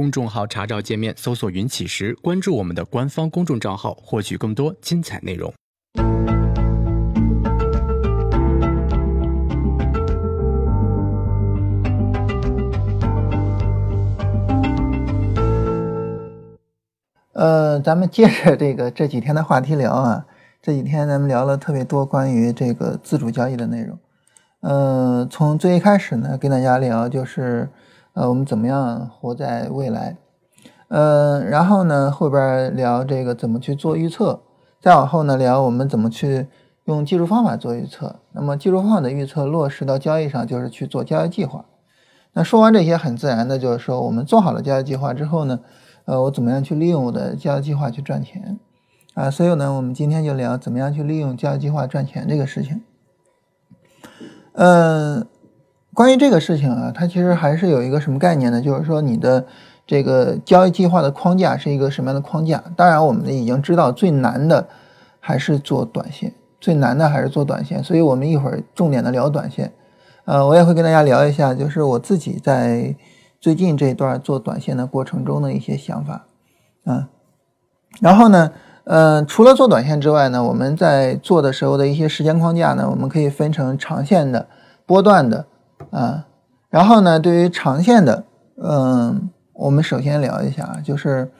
[0.00, 5.52] 公众号查找界面搜索“云起时”，关注我们的官方公众账号，获取更多精彩内容。
[17.34, 20.24] 呃，咱们接着这个这几天的话题聊啊。
[20.62, 23.98] 这几天咱们聊了特别多关于这个自主交易的内容。
[24.60, 27.68] 呃，从最一开始呢，跟大家聊就是
[28.20, 30.18] 呃，我们怎么样活在未来。
[30.88, 34.42] 呃，然后呢，后边聊这个怎么去做预测。
[34.78, 36.46] 再往后呢，聊我们怎么去
[36.84, 38.16] 用技术方法做预测。
[38.32, 41.64] 那么技术方法的预测落实到交易上，就是去做交易计划。
[42.34, 45.60] 那说完这些，很自然的就是说，我们做好了交易计划之后呢。
[46.04, 48.58] 呃，我怎么样去利用我的交易计划去赚钱
[49.14, 49.30] 啊？
[49.30, 52.82] 所以呢，我们今天就聊怎么样去利用交易计划赚钱这个事情。
[54.52, 55.26] 嗯，
[55.94, 58.60] 关于这个事情啊，它其实还是有一个什么概念呢？
[58.60, 59.44] 就是说你的
[59.86, 62.62] 这个交易计划的框架是一个什么样的框架？
[62.76, 64.68] 当然，我们已经知道最难的
[65.18, 67.82] 还是做短线，最难的还是做短线。
[67.82, 69.72] 所以我们一会儿重点的聊短线。
[70.24, 72.96] 呃，我也会跟大家聊一下，就是我自己在。
[73.42, 76.26] 最近这一段做短线的过程中的一些想法，
[76.84, 77.08] 啊，
[77.98, 78.52] 然后呢，
[78.84, 84.46] 呃，除了做短线之外呢，我们在做的时候的一些时间框架呢，我们可以分成长线的、
[84.84, 85.46] 波段的，
[85.90, 86.26] 啊，
[86.68, 88.24] 然后呢，对于长线的，
[88.62, 91.30] 嗯，我们首先聊一下，就是，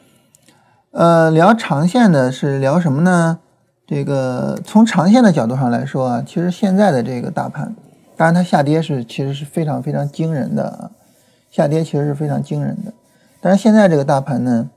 [0.93, 3.39] 呃，聊长线的是聊什么呢？
[3.87, 7.75] 这个从长线的角度上来说啊，其实现在的这个大盘，
[8.17, 10.91] 当然它下跌是其实是非常非常惊人的啊。
[11.51, 12.93] 下跌其实是非常惊人的，
[13.41, 14.71] 但是现在这个大盘呢，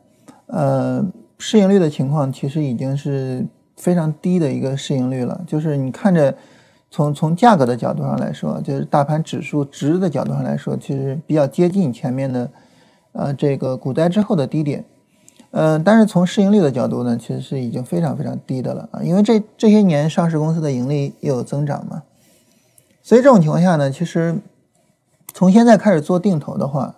[0.48, 1.06] 呃，
[1.38, 3.46] 市盈率的情况其实已经是
[3.78, 5.42] 非常低的一个市盈率了。
[5.46, 6.34] 就是你看着
[6.94, 12.52] 从从价格的角度上来说，就是大盘指数值的角度上来说，其实比较接近前面的
[13.14, 14.86] 呃这个股灾之后的低点，
[15.50, 22.04] 呃，但是从市盈率的角度呢，其实是已经非常非常低的了啊，因为这这些年上市公司的盈利又有增长嘛，
[23.02, 24.38] 所以这种情况下呢，其实。
[25.36, 26.96] 从现在开始做定投的话，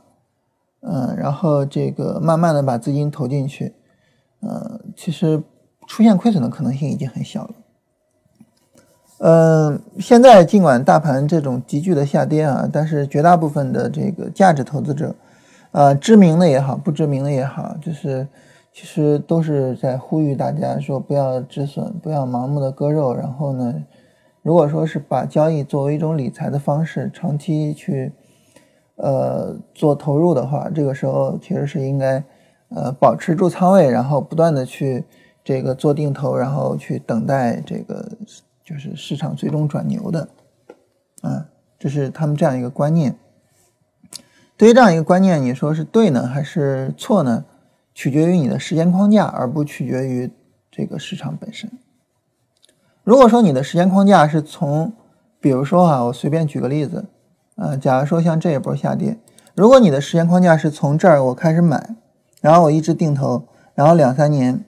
[0.82, 3.74] 嗯，然后这个慢慢的把资金投进去，
[4.42, 5.42] 呃，其实
[5.88, 7.52] 出现亏损的可能性已经很小了。
[9.20, 15.16] 嗯，现在尽管大盘这种急剧的下跌啊，但是绝大部分的这个价值投资者，
[15.72, 18.28] 呃，知名的也好，不知名的也好，就是
[18.74, 23.74] 其实都是在呼吁大家说不要止损，不要盲目的割肉，然后呢，
[24.42, 28.12] 如果说是把交易作为一种理财的方式，长期去。
[28.98, 32.24] 呃，做投入的话，这个时候其实是应该，
[32.70, 35.04] 呃，保持住仓位，然后不断的去
[35.44, 38.10] 这个做定投，然后去等待这个
[38.66, 40.28] 就是市场最终转牛的，
[41.22, 41.46] 啊，
[41.78, 43.16] 这是他们这样一个观念。
[44.58, 47.46] 对于这样一个观念，你说是对呢还是错呢？
[47.94, 50.32] 取决于你的时间框架，而不取决于
[50.72, 51.72] 这个市场本身。
[53.04, 54.92] 如果说你的时间框架是从，
[55.40, 57.06] 比如说啊，我随便举个例子。
[57.56, 59.18] 啊，假如说像这一波下跌，
[59.54, 61.96] 如果你的时间框架是从这儿我开始买，
[62.42, 64.66] 然后我一直定投，然后两三年，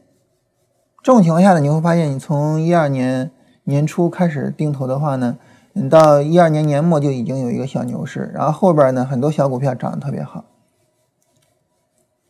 [1.04, 3.30] 这种情况下呢，你会发现你从一二年
[3.68, 5.38] 年初开始定投的话呢，
[5.74, 10.46] 你到一二年年末就已经有一个小牛市，然后后边呢很多小股票涨得特别好，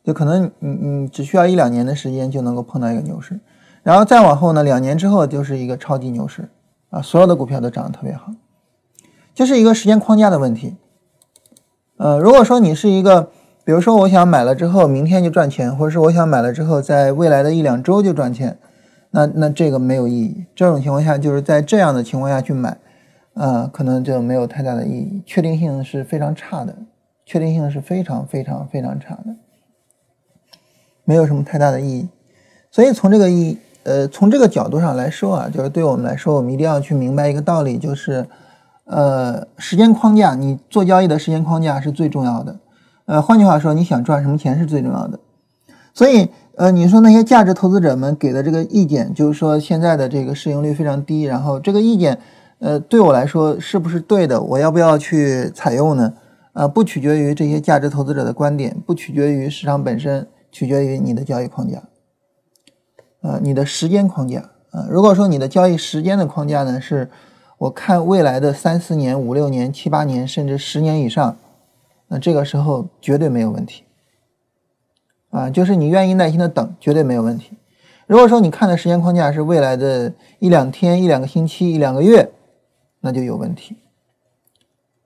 [0.04, 3.40] 就可能你你只需要一两年的时间就能够碰到一个牛市，
[3.84, 6.50] 然后再往后呢，两年之后就是一个超级牛市，
[6.90, 8.34] 啊，所有的股票都涨得特别好。
[9.36, 10.76] 就是一个时间框架的问题，
[11.98, 13.30] 呃，如果说你是一个，
[13.64, 18.58] 比如说我想买了之后明天就赚钱，或者是我想买了之后在未来的一两周就赚钱，
[19.12, 20.46] 那那这个没有意义。
[20.56, 22.78] 这种情况下就是在这样的情况下去买，
[23.34, 26.76] 啊，可能就没有太大的意义，确定性是非常差的，
[27.26, 29.36] 确定性是非常非常非常差的，
[31.04, 32.08] 没有什么太大的意义。
[32.72, 38.26] 所以从这个意，呃，从这个角度上来说啊，就是对我们来说，我们一定要去明白一个道理，就是。
[38.90, 42.56] 呃，时间框架，你做交易的时间框架是最重要的。
[43.04, 45.20] 呃，换句话说，你想赚什么钱是最重要的。
[45.94, 52.18] 所以，呃，你说那些价值投资者们给的这个意见，就是说现在的这个市盈率非常低，然后这个意见，
[52.58, 54.42] 呃，对我来说是不是对的？
[54.42, 56.14] 我要不要去采用呢？
[56.54, 61.84] 呃，不取决于这些价值投资者的观点，不取决于市场本身，取决于你的交易框架，
[63.22, 64.50] 呃，你的时间框架。
[64.72, 67.10] 呃，如果说你的交易时间的框架呢是。
[67.60, 71.36] 我看未来的三四年、五六年、七八年，甚至十年以上，
[72.08, 73.82] 那这个时候绝对没有问题，
[75.30, 77.58] 啊，就是你愿意耐心的等，绝对没有问题。
[78.06, 82.32] 如果说你看的时间框架是未来的一两天、一两个星期、一两个月，
[83.02, 83.76] 那就有问题。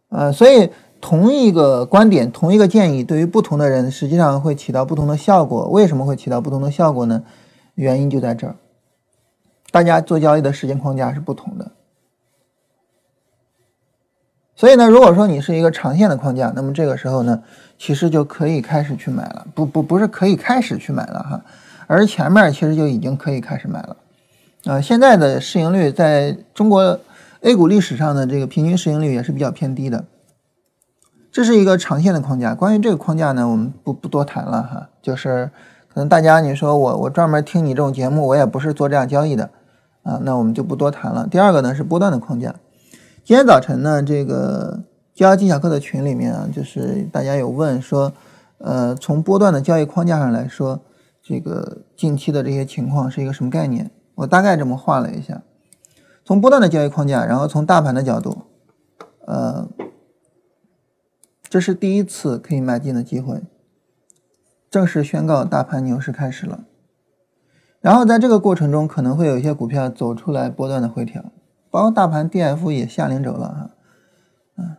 [0.10, 0.70] 呃，所以
[1.00, 5.68] 同一个观点、同一个建议，对于不同的人，实际上会起到不同的效果。
[5.70, 7.24] 为什么会起到不同的效果呢？
[7.76, 8.56] 原因就在这儿，
[9.72, 11.72] 大家做交易的时间框架是不同的。
[14.62, 17.42] 所以呢，如果说你是一个长线的框架，那么这个时候呢，
[17.80, 19.48] 其实就可以开始去买了。
[19.56, 21.42] 不不不是可以开始去买了哈，
[21.88, 23.98] 而前面其实就已经可以开始买了。
[24.66, 27.00] 啊，现在的市盈率在中国
[27.40, 30.06] A 股历史上的这个平均市盈率也是比较偏低的。
[31.32, 32.54] 这是一个长线的框架。
[32.54, 34.90] 关于这个框架呢，我们不不多谈了哈。
[35.02, 35.50] 就是
[35.92, 39.50] 可能大家你说我我专门听你这种节目，我也不是做这样交易的
[40.04, 41.28] 啊，那我们就不多谈了。
[41.32, 42.54] 第二个呢是波段的框架。
[43.24, 44.84] 今天早晨呢，这个
[45.14, 48.12] 交易技巧课的群里面啊，就是大家有问说，
[48.58, 50.82] 呃，从波段的交易框架上来说，
[51.22, 53.92] 这个近期的这些情况是一个什么概念？
[54.16, 55.44] 我大概这么画了一下，
[56.26, 58.42] 从波段的交易框架，然后从大盘的角度，
[59.28, 59.70] 呃，
[61.48, 63.44] 这是第一次可以买进的机会，
[64.72, 66.64] 正式宣告大盘牛市开始了。
[67.82, 71.24] 然后在这个过程中，可能会有一些股票走出来波段的回调。
[71.72, 73.72] 包括大盘 D F 也下零轴了哈，
[74.58, 74.76] 嗯，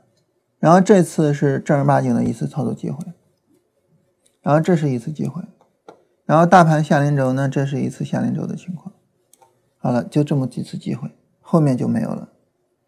[0.59, 3.15] 然后这次是正儿八经的一次操作机会，
[4.43, 5.43] 然后这是一次机会，
[6.27, 8.93] 然后大盘下零轴呢，这是一次下零轴的情况，
[9.79, 11.11] 好了，就这么几次机会，
[11.41, 12.29] 后面就没有了，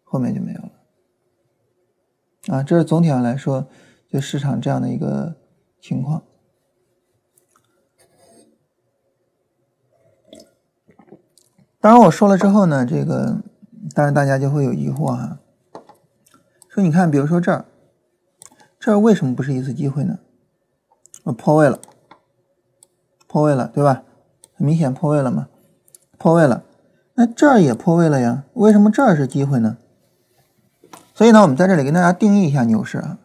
[0.03, 0.71] 后面就没有了，
[2.57, 3.67] 啊，这是总体上来说
[4.07, 5.35] 就市场这样的一个
[5.81, 6.21] 情况。
[11.81, 13.41] 当然我说了之后呢，这个。
[13.95, 15.39] 当然，大家就会有疑惑哈，
[16.67, 17.63] 说你看，比如说这儿，
[18.77, 20.19] 这儿为什么不是一次机会呢？
[21.23, 21.79] 我破位了，
[23.25, 24.03] 破位了，对吧？
[24.53, 25.47] 很明显破位了嘛，
[26.17, 26.65] 破位了，
[27.13, 29.77] 那这儿也破位了呀，为什么这儿是机会呢？
[31.13, 33.19] 所以呢，我们在这里跟大家定义一下牛市啊，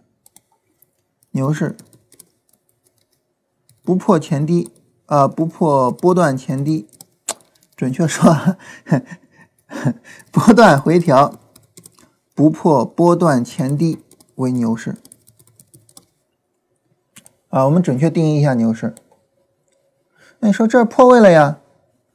[1.32, 1.76] 牛市
[3.82, 4.70] 不破前低
[5.06, 6.88] 啊，不破波段前低，
[7.74, 8.56] 准确说。
[10.32, 11.38] 波段回调
[12.34, 14.02] 不破波段前低
[14.34, 14.96] 为牛市
[17.50, 18.94] 啊，我们准确定义一下牛市。
[20.40, 21.58] 那你说这破位了呀？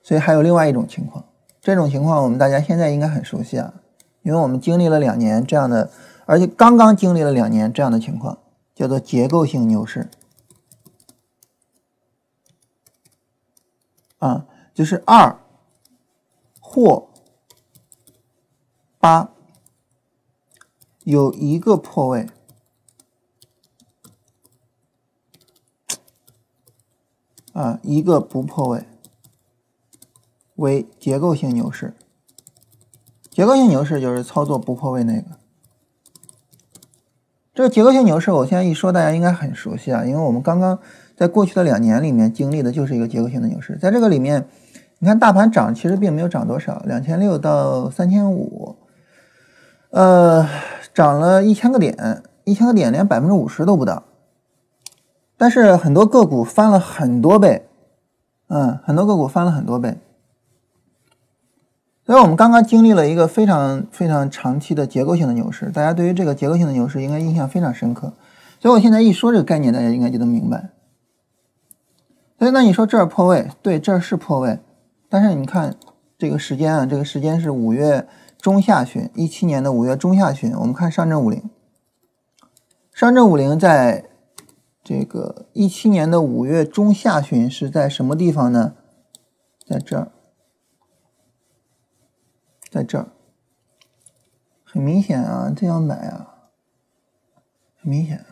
[0.04, 1.26] 所以还有另外一种情况，
[1.62, 3.74] 这种情况我们大家现在应该很熟悉啊，
[4.22, 5.90] 因为我们经历了两年这样的，
[6.26, 8.38] 而且刚刚经历了两年这样的情况，
[8.76, 10.10] 叫做结构性牛市
[14.20, 15.40] 啊，就是二
[16.60, 17.08] 或。
[19.06, 19.30] 八
[21.04, 22.28] 有一个破位
[27.54, 28.88] 啊，一个不破位
[30.56, 31.94] 为结构性牛市。
[33.30, 35.38] 结构性牛市就是操作不破位那个。
[37.54, 40.80] 这个结构性牛市，我现在一说，大家应该很熟悉啊，因为我们刚刚
[41.16, 43.78] 在过去的两年里面经历的就是一个结构性的牛市。
[43.78, 44.50] 在这个里面，
[44.98, 48.76] 你看大盘涨，其实并没有涨多少，两千六到三千五。
[49.96, 50.46] 呃，
[50.94, 54.04] 涨了一千个点，一千个点连百分之五十都不到，
[55.38, 57.66] 但是很多个股翻了很多倍，
[58.50, 59.98] 嗯，很多个股翻了很多倍，
[62.06, 68.12] 所以我们刚刚经历了一个非常非常长期的结构性的牛市，大家对于这个结构性的牛市应该印象非常深刻，
[68.60, 70.72] 所以我现在一说这个概念，大家应该就能明白。
[72.38, 74.60] 所以那你说这儿破位，对，这儿是破位，
[75.08, 75.74] 但是你看
[76.18, 78.06] 这个时间啊，这个时间是五月。
[78.46, 81.50] 中下旬，一七年的五月中下旬，我们看上证五零。
[82.94, 84.08] 上证五零在
[84.84, 88.76] 这个一七年的五月中下旬是在什么地方呢？
[89.66, 90.12] 在这儿，
[92.70, 93.08] 在这儿，
[94.64, 96.52] 很明显啊，这样买啊，
[97.82, 98.24] 很明显。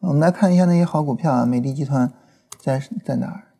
[0.00, 2.12] 我们来看一下那些好股票啊，美的集团
[2.58, 3.54] 在在哪儿？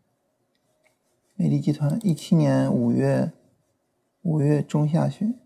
[1.36, 3.32] 美的集团一七年五月。
[4.28, 5.38] 五月中下旬，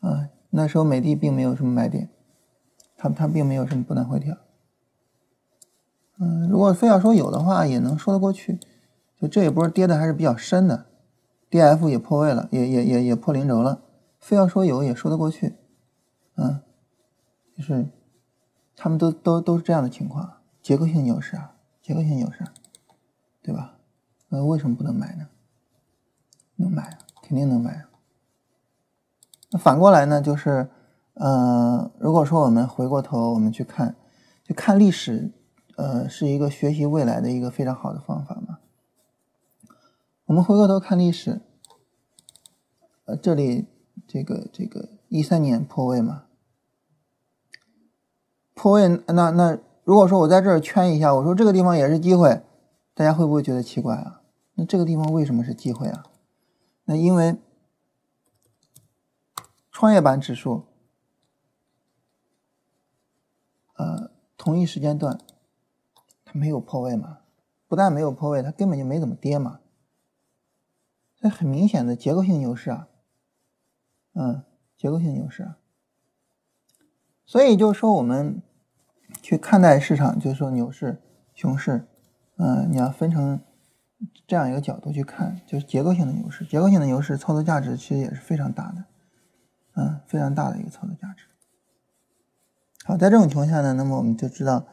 [0.00, 2.08] 啊，那时候美的并没有什么买点，
[2.96, 4.34] 它它并没有什么不能回调。
[6.18, 8.58] 嗯，如果非要说有的话，也能说得过去。
[9.20, 10.86] 就这一波跌的还是比较深的
[11.50, 13.82] ，D F 也破位了，也也也也破零轴了。
[14.18, 15.56] 非要说有，也说得过去。
[16.36, 16.62] 嗯，
[17.54, 17.90] 就是
[18.74, 22.42] 他们都都都是这样的情况，结构性牛市啊，结构性牛市，
[23.42, 23.76] 对吧？
[24.30, 25.28] 那为什么不能买呢？
[26.56, 26.98] 能买啊。
[27.26, 27.84] 肯定能买。
[29.50, 30.22] 那反过来呢？
[30.22, 30.68] 就是，
[31.14, 33.96] 呃，如果说我们回过头，我们去看，
[34.44, 35.32] 就看历史，
[35.76, 38.58] 呃，是一个学习未来的一个非常好的方法嘛。
[40.26, 41.40] 我们回过头看历史，
[43.06, 43.66] 呃，这里
[44.06, 46.24] 这个这个一三年破位嘛，
[48.54, 52.42] 破位，那那如果说我在这儿圈一下，我说这个地方也是机会，
[52.94, 54.22] 大家会不会觉得奇怪啊？
[54.54, 56.04] 那这个地方为什么是机会啊？
[56.86, 57.36] 那因为
[59.70, 60.64] 创业板指数，
[63.74, 65.20] 呃，同一时间段
[66.24, 67.18] 它没有破位嘛？
[67.68, 69.60] 不但没有破位，它根本就没怎么跌嘛。
[71.16, 72.88] 这很明显的结构性牛市啊，
[74.14, 74.44] 嗯，
[74.76, 75.58] 结构性牛市啊。
[77.24, 78.40] 所以就是说，我们
[79.20, 81.02] 去看待市场，就是说牛市、
[81.34, 81.88] 熊市，
[82.36, 83.40] 嗯，你要分成
[84.26, 86.44] 这样一个角度去看，就是结构性的牛市。
[86.44, 88.84] 结构性的牛市操作价值其实也是非常大的，
[89.74, 91.24] 嗯，非常大的一个操作价值。
[92.84, 94.66] 好，在这种情况下呢，那么我们就知道，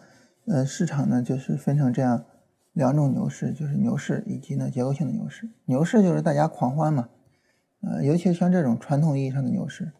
[0.45, 2.25] 呃，市场呢就是分成这样
[2.73, 5.49] 两种牛市，就是牛市以及呢结构性的牛市。
[5.65, 7.09] 牛市就是大家狂欢嘛，
[7.81, 9.91] 呃，尤其是像这种传统意义上的牛市。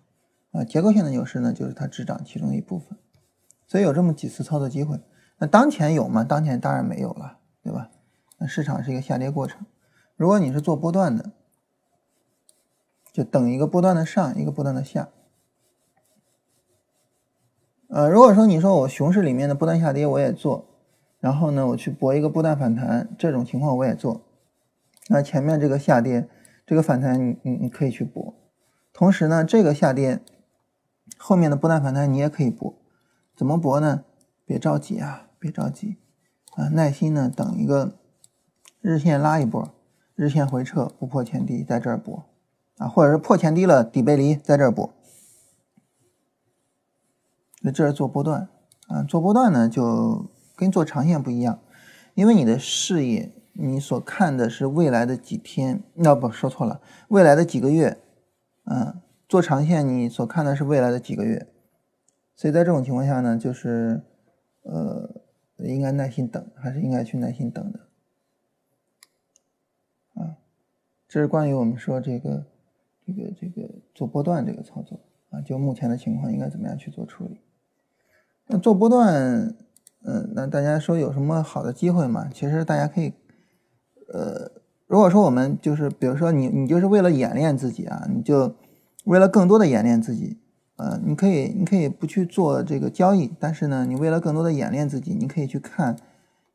[0.52, 2.96] 啊，结构性的牛市呢，就是它只涨其中一部分，
[3.66, 5.00] 所以有这么几次操作机会。
[5.40, 6.24] 那当前有吗？
[6.24, 7.90] 当前当然没有了，对吧？
[8.48, 9.66] 市场是一个下跌过程。
[10.16, 11.32] 如果你是做波段的，
[13.12, 15.10] 就等一个波段的上，一个波段的下。
[17.90, 20.66] 呃，如果说你说我熊市里面的波段下跌我也做，
[21.20, 24.22] 然后呢，我去搏一个波段反弹，这种情况我也做。
[25.10, 26.28] 那前面这个下跌，
[26.66, 28.34] 这个反弹，你你你可以去搏。
[28.92, 30.22] 同时呢，这个下跌。
[31.18, 32.74] 后面的波段反弹你也可以搏，
[33.36, 34.06] 怎么搏呢？
[34.46, 35.98] 别着急啊，别着急
[36.56, 38.00] 啊，耐心呢等一个
[38.84, 39.74] 日线拉一波，
[40.14, 42.24] 日线回撤不破前低，在这儿补
[42.78, 44.92] 啊，或者是破前低了底背离，在这儿补。
[47.62, 48.50] 那这是做波段
[48.88, 51.60] 啊，做波段呢就跟做长线不一样，
[52.14, 57.98] 因为你的视野你所看的是未来的几天，那不说错了，未来的几个月，
[58.66, 59.00] 嗯。
[59.26, 61.48] 做长线，你所看的是未来的几个月，
[62.36, 64.04] 所以在这种情况下呢，就是
[64.62, 65.10] 呃，
[65.58, 67.80] 应该耐心等，还是应该去耐心等的
[70.14, 70.38] 啊。
[71.14, 72.44] 这是关于我们说这个
[73.06, 77.40] 这个这个做波段这个操作啊，就目前的情况应该怎么样去做处理？
[78.48, 79.56] 那做波段，
[80.06, 82.32] 嗯，那大家说有什么好的机会吗？
[82.34, 83.14] 其实大家可以，
[84.12, 84.50] 呃，
[84.88, 88.56] 如果说我们就是比如说你你就是为了演练自己啊，你就。
[89.06, 90.40] 为了更多的演练自己，
[90.78, 95.98] 呃，你可以，你可以不去做这个交易，但是呢，你为了更多的演练自己，你可以去看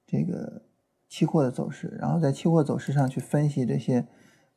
[0.06, 0.62] 这个
[1.10, 4.06] 期货的走势，然后在期货走势上去分析这些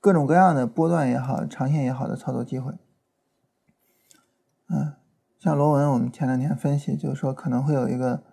[0.02, 2.74] 各种各样的波段也好、长线也好的操作机会。
[4.68, 4.94] 嗯，
[5.38, 8.24] 像螺纹，我们前两天分析就是说可能会有一个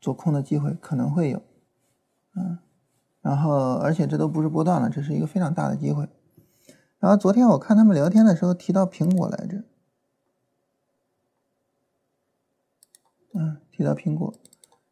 [0.00, 1.42] 做空的机会，可能会有，
[2.36, 2.58] 嗯，
[3.22, 6.08] 然后而且这都不是波段了，这是一个非常大的机会。
[6.98, 9.64] 然后昨天我看他们聊天的时候提到苹果来着，
[13.32, 14.34] 嗯，提到苹果，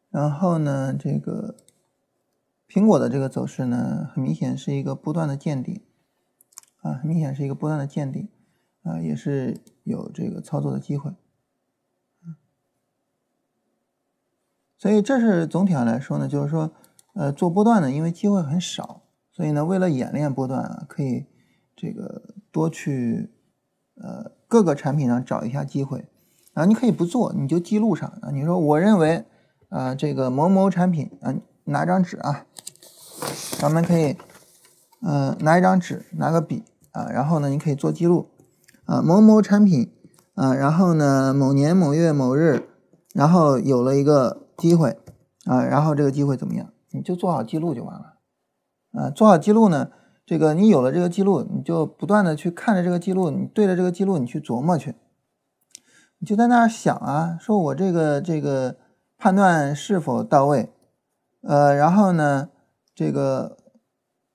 [0.08, 1.56] 然后呢，这个
[2.68, 5.82] 苹果的这个走势呢，很明显是一个波段的见顶，
[6.82, 8.28] 啊，很明显是一个波段的见顶，
[8.82, 11.10] 啊，也是有这个操作的机会，
[14.76, 16.70] 所以这是总体上来说呢，就是说，
[17.14, 21.24] 呃，做波段呢，因为机会很少，所以呢，为了演练波段啊，可以。
[21.74, 23.32] 这个多去
[23.96, 26.06] 呃各个产品上找一下机会
[26.52, 28.30] 啊，你可以不做，你就记录上啊。
[28.30, 29.24] 你说我认为
[29.68, 31.34] 啊这个某某产品啊，
[31.64, 32.46] 拿张纸啊，
[33.58, 34.16] 咱们可以
[35.00, 36.62] 嗯拿一张纸，拿个笔
[36.92, 38.30] 啊，然后呢你可以做记录
[38.84, 39.92] 啊某某产品
[40.34, 42.68] 啊，然后呢某年某月某日，
[43.12, 44.96] 然后有了一个机会
[45.44, 46.72] 啊，然后这个机会怎么样？
[46.90, 48.18] 你就做好记录就完了
[48.92, 49.90] 啊，做好记录呢。
[50.24, 54.94] 这个你有了这个记录，你就不断的去看着这个记录，你对着这个记录你去琢磨去，
[56.18, 58.76] 你就在那儿想啊，说我这个这个
[59.18, 60.70] 判断是否到位，
[61.42, 62.50] 呃，然后呢，
[62.94, 63.58] 这个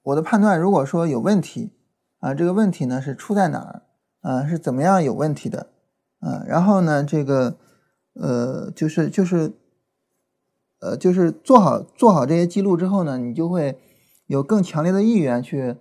[0.04, 1.72] 我的判断如果说有问题
[2.20, 3.82] 啊，这个问题呢是出在哪儿
[4.22, 5.68] 啊，是怎么样有问题的
[6.20, 7.58] 啊，然后呢，这个
[8.14, 9.54] 呃就是就是
[10.80, 13.80] 呃就是做好做好这些记录之后呢，你就会。
[14.28, 15.78] 有更强烈的意愿去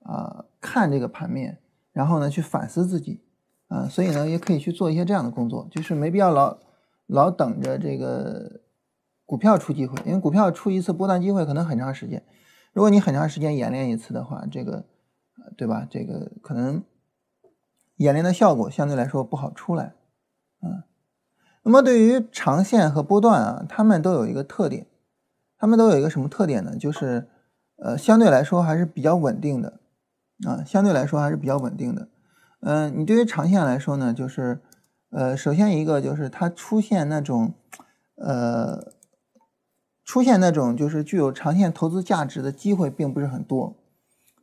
[0.00, 1.60] 啊看这个盘面，
[1.92, 3.22] 然后呢去反思自己
[3.68, 6.58] 啊，所以呢也可以去做一些这样的工作，就是没必要老
[7.06, 8.60] 老等着这个
[9.24, 12.22] 股票出机会，因为股票出一次波段机会可能很长时间，
[12.74, 14.84] 如果你很长时间演练一次的话，这个
[15.56, 15.86] 对吧？
[15.90, 16.82] 这个可能
[17.96, 19.94] 演练的效果相对来说不好出来
[20.60, 20.84] 啊。
[21.62, 24.86] 那么对于长线和波段啊，它们都有一个特点，
[25.58, 26.76] 它们都有一个什么特点呢？
[26.76, 27.28] 就是。
[27.78, 29.80] 呃，相对来说还是比较稳定的，
[30.46, 32.08] 啊，相对来说还是比较稳定的。
[32.60, 34.60] 嗯，你对于长线来说呢，就是，
[35.10, 37.52] 呃，首先一个就是它出现那种，
[38.14, 38.82] 呃，
[40.06, 43.76] 出现那种就是具有长线投资价值的机会并不是很多。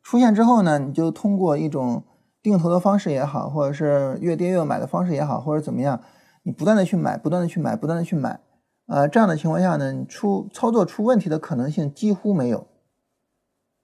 [0.04, 2.04] 出现之后呢，你就通过一种
[2.42, 6.02] 定投的方式也好，或者是越跌越买的方式也好，或者怎么样，
[6.44, 8.42] 你不断的去买，不断的去买，不断的去买，
[8.88, 12.68] 呃，这样的情况下呢，出操作出问题的可能性几乎没有，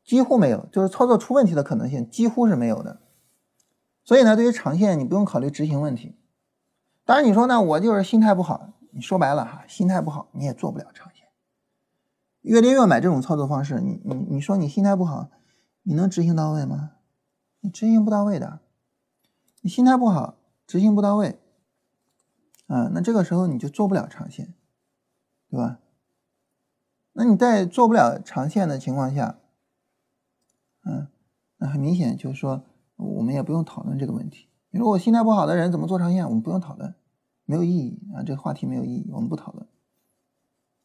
[0.03, 2.99] 几乎没有，就是操作出问题的可能性几乎是没有的。
[4.03, 6.17] 所以呢，对于长线，你不用考虑执行问题。
[7.05, 8.73] 当然，你说呢，我就是心态不好。
[8.91, 11.27] 你说白了哈，心态不好，你也做不了长线。
[12.41, 15.29] 越跌越买这种操作方式，你你你说你心态不好，
[15.83, 16.91] 你能执行到位吗？
[17.62, 18.59] 你执行不到位的。
[19.62, 21.38] 你心态不好，执行不到位，
[22.67, 24.53] 啊，那这个时候你就做不了长线，
[25.50, 25.79] 对吧？
[27.12, 29.39] 那你在做不了长线的情况下，
[30.86, 31.07] 嗯，
[31.57, 32.63] 那很明显就是说，
[32.95, 34.48] 我们也不用讨论这个问题。
[34.69, 36.25] 你说我心态不好的人怎么做长线？
[36.25, 36.95] 我们不用讨论。
[37.43, 39.67] 没有意义啊，这个话题没有意义，我们不讨论。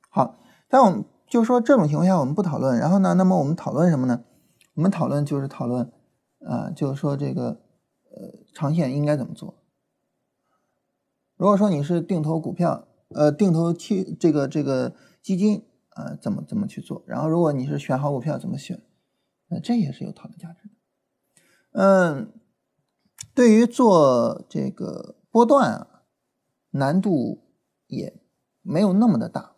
[0.09, 0.37] 好，
[0.67, 2.79] 但我们就说这种情况下，我们不讨论。
[2.79, 4.25] 然后呢，那么我们讨论什么呢？
[4.75, 5.91] 我们讨论就是讨论，
[6.41, 7.61] 啊，就是说这个
[8.11, 9.55] 呃，长线应该怎么做？
[11.37, 17.03] 如果说你是定投股票，呃，定投期这个这个基金啊，怎么怎么去做？
[17.07, 18.83] 然后如果你是选好股票怎么选？
[19.49, 20.75] 那这也是有讨论价值的。
[21.73, 22.33] 嗯，
[23.35, 25.89] 对于做这个波段啊。
[26.77, 27.45] 难度
[27.87, 28.21] 也
[28.61, 29.53] 没有那么的大，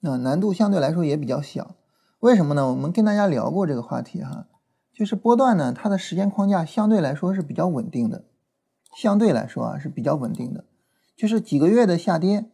[0.00, 1.76] 那难度相对来说也比较小。
[2.20, 2.68] 为什么呢？
[2.68, 4.48] 我们跟大家聊过这个话题哈，
[4.92, 8.24] 就是波段呢，它的时间框架相对来说是比较稳定的，
[8.96, 10.64] 相对来说啊是比较稳定的，
[11.16, 12.46] 就是几个月的下跌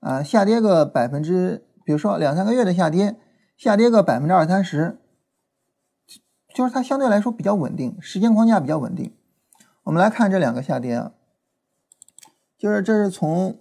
[0.00, 3.16] 啊，下跌个百分之，比如说两三个月的下跌，
[3.56, 4.98] 下跌个百分之二三十，
[6.52, 9.14] 就是它相对来说比较稳定，时间框架比较稳定。
[9.84, 11.12] 我们来看这两个下跌啊。
[12.56, 13.58] 就是这是从，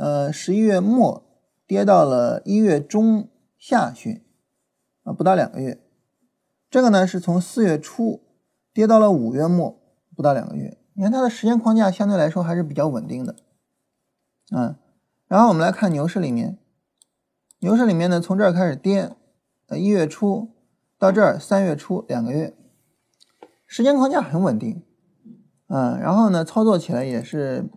[0.00, 1.22] 呃十一月末
[1.66, 3.28] 跌到了一月中
[3.58, 4.24] 下旬，
[5.08, 5.80] 啊不到两个月。
[6.70, 8.22] 这个呢是从四月初
[8.72, 9.80] 跌到了五月末，
[10.14, 10.78] 不到两个月。
[10.92, 13.36] 你看它的时间框架相对来说还是比较稳定的，
[14.54, 14.76] 嗯。
[15.26, 16.58] 然后我们来看牛市里面，
[17.60, 19.16] 牛市里面呢从这儿开始跌，
[19.68, 20.50] 呃一月初
[20.98, 22.54] 到这儿三月初两个月，
[23.66, 24.82] 时间框架很稳定，
[25.68, 25.98] 嗯。
[25.98, 27.68] 然后呢操作起来也是。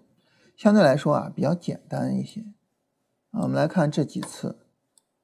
[0.53, 2.41] 相对来说啊，比较简单一些
[3.31, 3.41] 啊。
[3.41, 4.59] 我们来看这几次，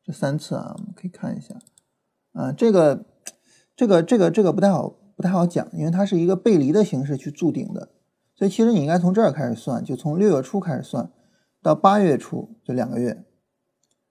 [0.04, 1.54] 这三次啊，我们可以看一下
[2.38, 2.52] 啊。
[2.52, 3.06] 这个、
[3.76, 7.89] 这个、这个、这个不太好，不太好讲，因为它是一个背离的形式去筑顶的，
[8.36, 11.12] 所以其实你应该从这儿开始算，就从六月初开始算
[11.62, 13.26] 到八月初，就两个月。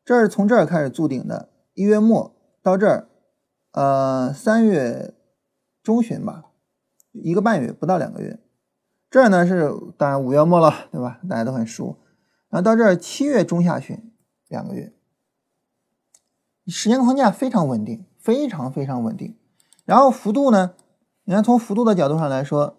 [0.04, 3.08] 这是从这儿开始筑顶的，一月末到这儿，
[3.72, 5.14] 呃，三月
[5.82, 6.46] 中旬吧，
[7.12, 8.38] 一个半月，不到两个月。
[9.08, 11.20] 这儿呢是当然五月末了，对吧？
[11.28, 11.96] 大家都很熟。
[12.48, 14.12] 然后到这儿七月中下旬，
[14.48, 14.92] 两个月，
[16.66, 19.36] 时间框架非常稳定，非常非常稳定。
[19.84, 20.72] 然后幅度呢，
[21.22, 22.76] 你看从幅度的角度上来说，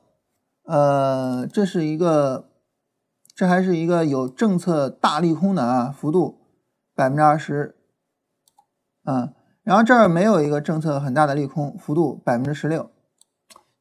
[0.63, 2.49] 呃，这是一个，
[3.33, 6.41] 这还是一个有政策大利空的啊，幅度
[6.93, 7.77] 百分之二十，
[9.05, 9.33] 嗯，
[9.63, 12.91] 然后这儿没有一个政策很大的利空，幅度百分之十六，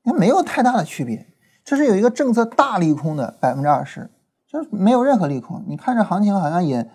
[0.05, 1.26] 你看没有太大的区别。
[1.64, 4.09] 这是有一个政策大利空的百分之二十，
[4.46, 5.64] 就是没有任何利空。
[5.66, 6.88] 你看这行情好像也，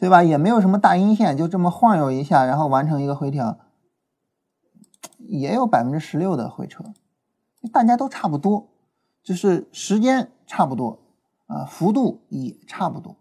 [0.00, 0.22] 对吧？
[0.22, 3.58] 也没有什么大阴线，就这么晃悠一下，然后完成一个回调，
[5.18, 6.82] 也有百分之十六的回撤，
[7.70, 8.68] 大家都差不多，
[9.22, 10.98] 就是时间差不多
[11.46, 13.16] 啊，幅度也差不多。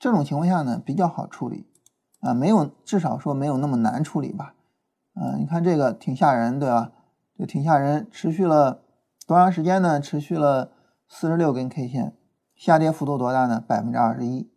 [0.00, 1.66] 这种情况下呢，比较好处理
[2.18, 4.54] 啊，没有至少说没有那么难处理吧。
[5.14, 6.90] 啊，你看这个挺吓人，对吧？
[7.38, 8.80] 就挺吓人，持续了。
[9.24, 10.00] 多长时间呢？
[10.00, 10.72] 持续了
[11.08, 12.16] 四十六根 K 线，
[12.56, 13.62] 下跌幅度多大呢？
[13.64, 14.50] 百分之二十一，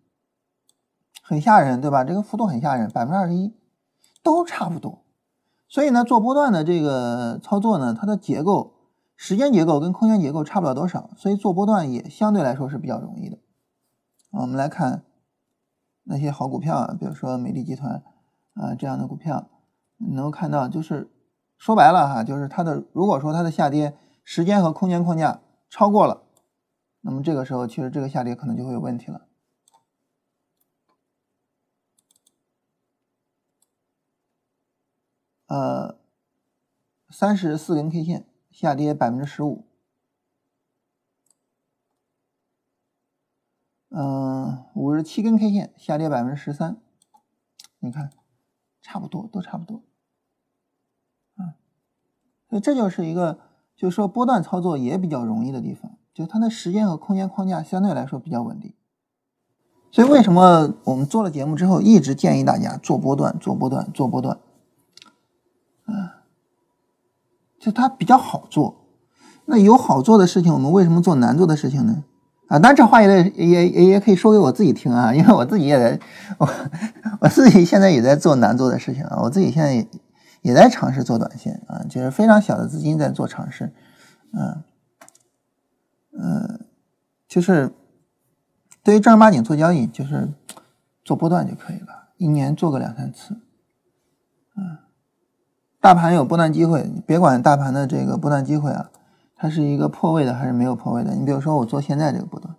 [1.31, 2.03] 很吓人，对吧？
[2.03, 3.53] 这个幅度很吓人，百分之二十一，
[4.21, 5.05] 都差不多。
[5.69, 8.73] 所以呢，做波段的这个操作呢，它的结构、
[9.15, 13.37] 时间结构跟空间结构差不了多少，所以做波段也相对来说是比较容易的。
[14.31, 15.03] 我们来看
[16.03, 18.03] 那些好股票啊，比如说美的集团
[18.55, 19.47] 啊这样的股票，
[19.95, 21.09] 你能够看到，就是
[21.57, 23.95] 说白了哈，就是它的如果说它的下跌。
[24.23, 26.21] 时间和空间框架超过了，
[27.01, 29.21] 那么这个时候其实这个下跌可能就会有问题了。
[35.51, 35.97] 呃，
[37.09, 39.65] 三十四根 K 线下跌百分之十五，
[43.89, 46.77] 嗯，五十七根 K 线下跌百分之十三，
[47.79, 48.11] 你看，
[48.81, 49.83] 差不多，都差不多，
[51.35, 51.59] 啊，
[52.49, 53.39] 所以这就是一个。
[53.75, 58.75] 就是说，波段操作也比较容易的地方，就它的时间和空间框架相对来说比较稳定。
[59.91, 64.39] 所以为什么我们做了节目之后，一直建议大家做波段、做波段、做波段？
[65.85, 66.23] 啊，
[67.61, 68.87] 就它比较好做。
[69.45, 72.03] 那有好做的事情，我们为什么做难做的事情呢？
[72.47, 75.99] 啊，当然这话也也也也可以说给我自己听啊，因为我自己也在，
[76.37, 76.49] 我
[77.21, 79.87] 我自己现在也在做难做的事情啊，我自己现在也
[80.41, 83.71] 也在尝试做短线啊，就是非常小的资金在做尝试，
[84.33, 84.63] 嗯
[86.19, 86.65] 嗯，
[87.27, 87.71] 就是
[88.83, 90.33] 对于正儿八经做交易，就是
[91.05, 93.35] 做波段就可以了，一年做个两三次，
[94.57, 94.77] 嗯，
[95.81, 98.91] 大盘有波段机会，别管大盘的这个波段机会啊。
[99.35, 101.15] 它是一个破位的还是没有破位的？
[101.15, 102.55] 你比如说我做现在这个波段，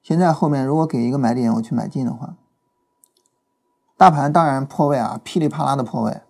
[0.00, 2.36] 现在后面如果给一个买点，我去买进的话，
[3.96, 6.20] 大盘当然破位啊，噼里啪啦的破位。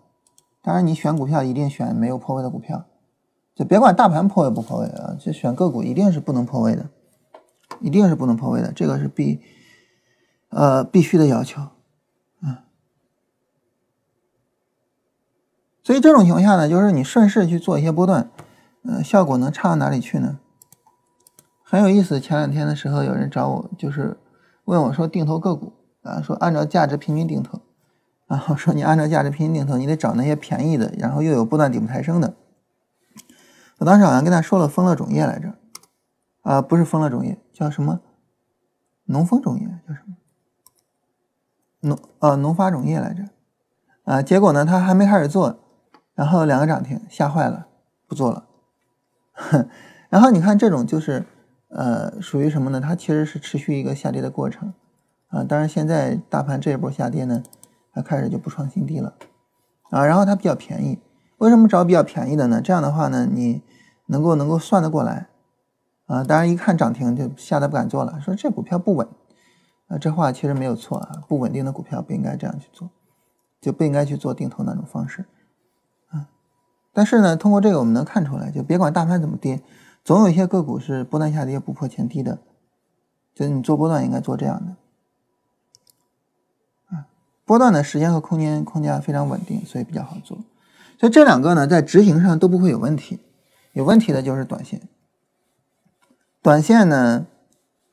[0.62, 2.86] 当然你选股票一定选没有破位的股票，
[3.54, 6.88] 就别管大盘破位不破位啊，就选个股一定是不能破位的，
[7.80, 9.42] 一定是不能破位的，这个是必
[10.48, 11.60] 呃必须的要求，
[12.40, 12.56] 嗯。
[15.84, 18.30] 所以这种情况下呢，就是你顺势去做一些波段。
[18.82, 20.38] 嗯，效果能差到哪里去呢？
[21.62, 22.18] 很有意思。
[22.18, 24.18] 前两天的时候，有人找我，就是
[24.64, 27.60] 问我说定投个股啊，说按照价值平均定投，
[28.26, 32.34] 然后说你按照价值平均定投，你得找那些便宜的，然后又有波段底部抬升的。
[33.78, 35.54] 我当时好像跟他说了丰乐种业来着，
[36.42, 38.00] 啊，不是丰乐种业，叫什么？
[39.06, 40.16] 农丰种业叫什么？
[41.80, 43.24] 农呃农发种业来着，
[44.04, 45.58] 啊，结果呢，他还没开始做，
[46.14, 47.66] 然后两个涨停，吓坏了，
[48.06, 48.46] 不做了。
[50.08, 51.26] 然后你看这种就是，
[51.68, 52.80] 呃，属于什么呢？
[52.80, 54.72] 它其实是持续一个下跌的过程，
[55.28, 57.42] 啊，当然现在大盘这一波下跌呢，
[57.92, 59.14] 它开始就不创新低了，
[59.90, 61.00] 啊，然后它比较便宜，
[61.38, 62.60] 为什么找比较便宜的呢？
[62.62, 63.62] 这样的话呢，你
[64.06, 65.26] 能够能够算得过来，
[66.06, 69.08] 啊，当然一看涨停就吓得不敢做了，说这股票不稳，
[69.88, 72.88] 啊，这话其实没有错啊，不稳定的股票不应该这样去做，
[73.60, 75.24] 就不应该去做定投那种方式。
[76.94, 79.60] 但是呢，通过这个我们能看出来，就别管大盘怎么跌，
[80.04, 82.38] 总有一些个股是波段下跌不破前低的，
[83.34, 84.64] 就是你做波段应该做这样
[86.90, 87.06] 的，啊，
[87.44, 90.38] 波段的时间和空间框架非常稳定，所以比较好做。
[90.96, 93.18] 所以这两个呢，在执行上都不会有问题，
[93.72, 94.80] 有问题的就是短线。
[96.40, 97.26] 短线呢，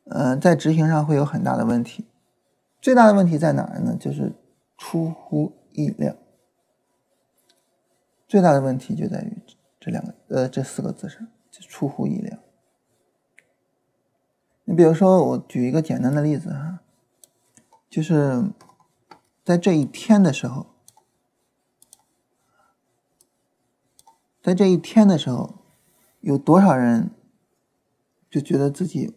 [0.05, 2.05] 呃，在执行上会有很大的问题，
[2.79, 3.97] 最大的问题在哪儿呢？
[3.99, 4.33] 就是
[4.77, 6.13] 出乎意料。
[8.31, 9.41] 最大的问题就在于
[9.77, 12.39] 这两个呃这四个字上，就出乎意料。
[14.63, 16.79] 你比如说，我举一个简单的例子哈，
[17.89, 18.45] 就是
[19.43, 20.67] 在这一天的时候，
[24.41, 25.65] 在这一天的时候，
[26.21, 27.11] 有多少人
[28.29, 29.13] 就觉得自己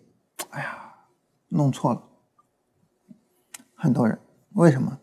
[0.50, 1.06] 哎呀
[1.50, 2.02] 弄错了？
[3.76, 4.18] 很多人，
[4.54, 4.98] 为什么？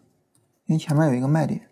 [0.65, 1.70] 因为前面有一个卖点。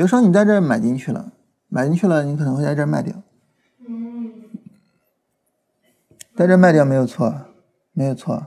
[0.00, 1.30] 比如说你在这儿买进去了，
[1.68, 3.22] 买进去了，你可能会在这儿卖掉。
[6.34, 7.48] 在这卖掉没有错，
[7.92, 8.46] 没有错。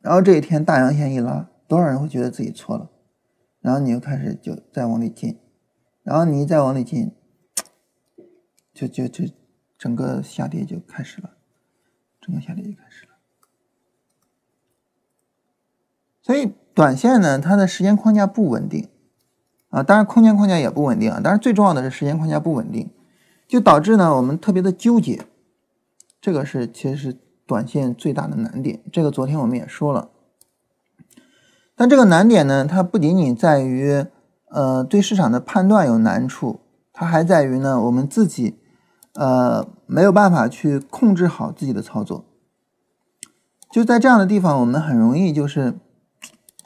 [0.00, 2.90] 然后这一天大阳线一拉，多少人会觉得自己错了？
[3.60, 5.40] 然后你又开始就再往里进，
[6.02, 7.12] 然后你一再往里进，
[8.74, 9.24] 就就就
[9.78, 11.38] 整个下跌就开始了，
[12.20, 13.12] 整个下跌就开始了。
[16.20, 18.90] 所以短线呢，它的时间框架不稳定。
[19.70, 22.88] 啊，当然空间框架也不稳定啊，当然最重要的是时间框架不稳定，
[23.46, 25.26] 就导致呢我们特别的纠结，
[26.20, 28.80] 这个是其实是短线最大的难点。
[28.90, 30.08] 这个昨天我们也说了，
[31.76, 34.06] 但这个难点呢，它不仅仅在于
[34.48, 36.60] 呃对市场的判断有难处，
[36.92, 38.58] 它还在于呢我们自己
[39.12, 42.24] 呃没有办法去控制好自己的操作，
[43.70, 45.72] 就在这样的地方，我们很容易就是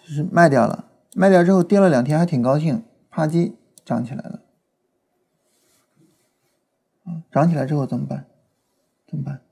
[0.06, 0.84] 就是卖掉了，
[1.16, 2.84] 卖掉之后跌了两天还挺高兴。
[3.12, 3.52] 啪叽，
[3.84, 4.40] 涨起来了，
[7.04, 8.26] 啊涨起来之后怎么办？
[9.06, 9.42] 怎么办？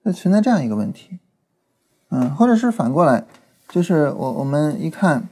[0.00, 1.18] 那存在这样一个问题，
[2.08, 3.26] 嗯，或者是反过来，
[3.68, 5.28] 就是我我们一看，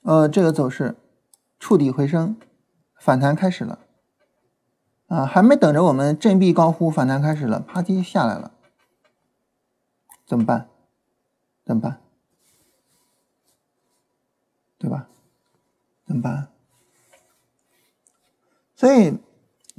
[0.00, 0.96] 呃，这个走势
[1.60, 2.34] 触底回升，
[2.96, 3.80] 反弹开始了，
[5.08, 8.52] 啊，还没等着我们振臂高呼反弹开始了，啪叽下来了，
[10.26, 10.70] 怎么办？
[11.66, 12.00] 怎么办？
[14.78, 15.08] 对吧？
[16.06, 16.48] 怎么办？
[18.74, 19.18] 所以，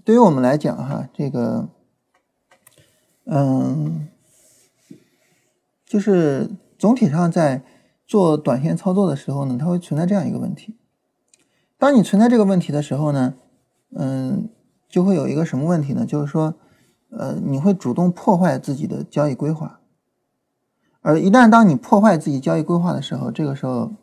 [0.04, 1.70] 对于我们来讲，哈，这个，
[3.24, 4.10] 嗯，
[5.86, 7.64] 就是总体上在
[8.06, 10.78] 做短线操作的时候呢，它会存在这样一个问题。
[11.78, 13.36] 当你存在这个问题的时候呢，
[13.96, 14.50] 嗯，
[14.90, 16.06] 就会有一个什么问题呢？
[16.06, 16.56] 就是说，
[17.10, 19.80] 呃，你会主动破坏自己的交易规划，
[21.00, 23.94] 而一旦当你破坏自己交易规划的时候，这个时候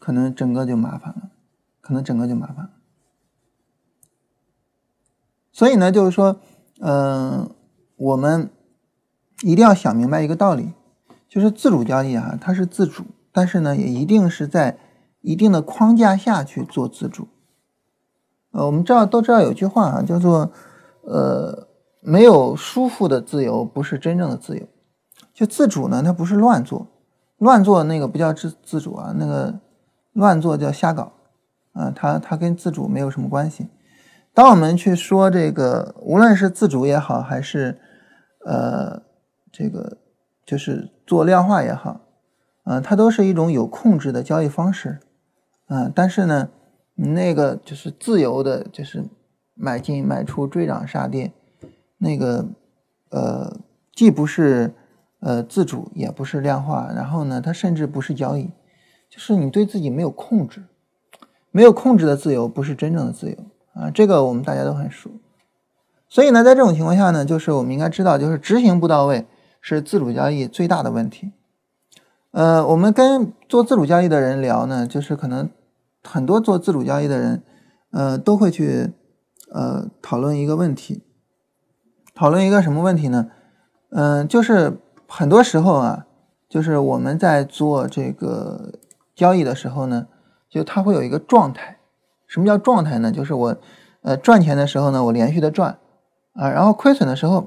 [0.00, 1.30] 可能整个就麻烦了，
[1.80, 2.70] 可能整个就麻烦了。
[5.52, 6.40] 所以呢，就是说，
[6.80, 7.50] 嗯，
[7.96, 8.50] 我们
[9.42, 10.72] 一定要想明白一个道理，
[11.28, 14.78] 就是自主交易啊，它是自主，但是呢，也一定是在
[15.20, 17.28] 一定的框架下去做自主。
[18.52, 20.50] 呃，我们知道都知道有句话啊，叫做，
[21.02, 21.68] 呃，
[22.00, 24.66] 没有舒服的自由不是真正的自由。
[25.34, 26.86] 就自主呢，它不是乱做，
[27.38, 29.60] 乱做那个不叫自自主啊，那个
[30.12, 31.12] 乱做叫瞎搞，
[31.72, 33.68] 啊，它它跟自主没有什么关系。
[34.32, 37.78] 当我们去说这个，无论是自主也好，还是
[38.46, 39.02] 呃
[39.50, 39.98] 这个
[40.44, 42.00] 就是做量化也好，
[42.64, 45.00] 啊，它都是一种有控制的交易方式，
[45.66, 46.50] 啊，但是呢。
[47.02, 49.02] 那个就是自由的，就是
[49.54, 51.32] 买进卖出、追涨杀跌，
[51.96, 52.46] 那个
[53.08, 53.56] 呃，
[53.94, 54.74] 既不是
[55.20, 58.50] 呃自主，也不是量化，然后呢，它甚至不是交易，
[59.10, 60.62] 就是你对自己没有控制，
[61.50, 63.36] 没有控制的自由不是真正的自由
[63.74, 65.10] 啊，这个我们大家都很熟。
[66.08, 69.26] 所以呢，在这种情况下呢，就是我们应该知道，就是执行不到位
[69.60, 71.32] 是自主交易最大的问题。
[72.30, 75.50] 呃，我们跟做自主交易的人聊呢，就是可能。
[76.02, 77.42] 很多做自主交易的人，
[77.90, 78.90] 呃，都会去
[79.52, 81.02] 呃讨论一个问题，
[82.14, 83.30] 讨论一个什么问题呢？
[83.90, 86.06] 嗯，就是很多时候啊，
[86.48, 88.72] 就是我们在做这个
[89.20, 90.06] 交易的时候呢，
[90.48, 91.76] 就它会有一个状态。
[92.26, 93.12] 什么叫状态呢？
[93.12, 93.54] 就是我
[94.00, 95.78] 呃赚钱的时候呢，我连续的赚
[96.32, 97.46] 啊，然后亏损的时候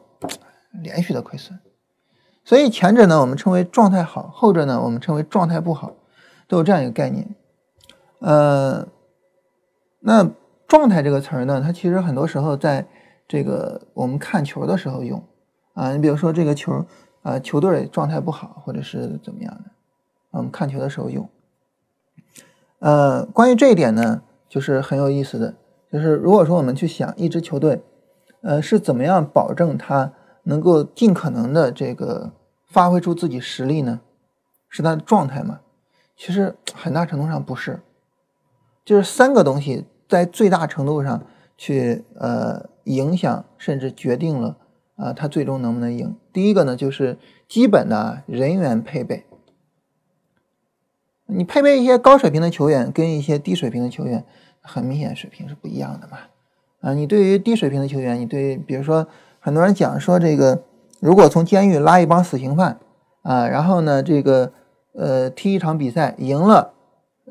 [0.83, 1.59] 连续的亏损。
[2.45, 5.95] 所以前者呢，我们称为状态好；后者呢，我们称为状态不好，
[6.47, 7.33] 都有这样一个概念。
[8.19, 8.87] 呃，
[10.01, 10.29] 那
[10.67, 12.85] 状态这个词儿呢，它其实很多时候在
[13.27, 15.23] 这个我们看球的时候用
[15.73, 15.91] 啊。
[15.93, 16.85] 你比如说这个球
[17.23, 19.71] 啊，球队状态不好，或者是怎么样的，
[20.29, 21.27] 我们看球的时候用。
[22.83, 25.55] 呃，关于这一点呢，就是很有意思的，
[25.89, 27.81] 就是如果说我们去想一支球队，
[28.41, 30.11] 呃，是怎么样保证他
[30.43, 32.33] 能够尽可能的这个
[32.67, 34.01] 发挥出自己实力呢？
[34.67, 35.61] 是他的状态吗？
[36.17, 37.79] 其实很大程度上不是。
[38.83, 41.23] 就是三个东西在最大程度上
[41.55, 44.57] 去呃影响甚至决定了
[44.97, 46.17] 啊他最终能不能赢。
[46.33, 47.17] 第一个呢就是
[47.47, 49.25] 基本的人员配备，
[51.27, 54.23] 你配备一些高水平的球员跟一些低水平的球员，
[54.61, 56.17] 很明显水平是不一样的嘛。
[56.81, 59.07] 啊，你对于低水平的球员，你对比如说
[59.39, 60.63] 很多人讲说这个
[60.99, 62.79] 如果从监狱拉一帮死刑犯
[63.21, 64.51] 啊，然后呢这个
[64.93, 66.71] 呃踢一场比赛赢了。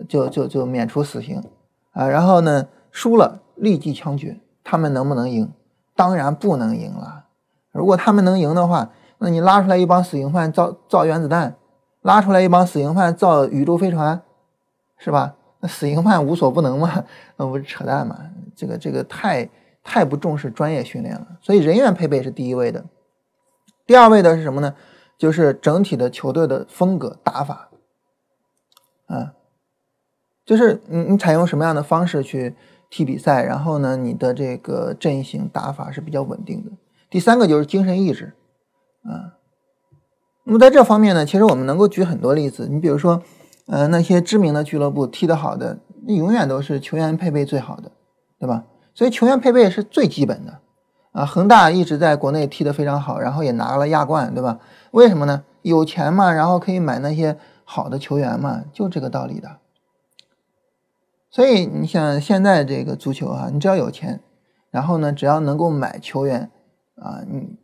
[0.08, 1.44] 就就就免除死刑
[1.92, 4.40] 啊，然后呢，输了立即枪决。
[4.64, 5.52] 他们能不能赢？
[5.94, 7.26] 当然不能赢了。
[7.72, 11.56] 如果他们能赢的话，那你拉出来一帮死刑犯造造原子弹，
[12.02, 14.22] 拉出来一帮死刑犯造宇宙飞船，
[14.98, 15.34] 是吧？
[15.60, 17.04] 那死刑犯无所不能吗？
[17.36, 18.18] 那不是扯淡吗？
[18.54, 19.48] 这个这个太
[19.82, 21.26] 太不重视专业训练了。
[21.40, 22.84] 所以人员配备是第一位的，
[23.86, 24.74] 第二位的是什么呢？
[25.16, 27.70] 就是整体的球队的风格打法，
[29.06, 29.34] 啊。
[30.44, 32.56] 就是你你采用什么样的方式去
[32.90, 36.72] 踢比赛，然后呢，你的这个阵型打法是比较稳定的。
[37.08, 38.34] 第三个就是精神意志，
[39.04, 39.38] 啊，
[40.44, 42.68] 那么在这方面呢，其实我们能够举很多例子。
[42.68, 43.22] 你比如说，
[43.66, 47.92] 呃，那些知名的俱乐部踢得好的，那永远都是球员配备最好的，
[48.38, 48.64] 对吧？
[48.94, 50.58] 所以球员配备是最基本的，
[51.12, 54.58] 啊，恒大一直在国内踢得非常好，然后也拿了亚冠，对吧？
[54.90, 55.44] 为什么呢？
[55.62, 59.58] 有钱嘛，然后可以买那些好的球员嘛，就这个道理的。
[61.30, 64.20] 所以你想现在这个足球啊，你只要有钱，
[64.70, 66.50] 然后呢，只要能够买球员，
[66.96, 67.56] 啊，你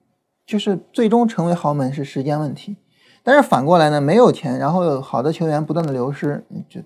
[0.49, 2.79] 就是最终成为豪门是时间问题。
[3.23, 6.81] 但是反过来呢，没有钱，然后有好的球员不断的流失，你就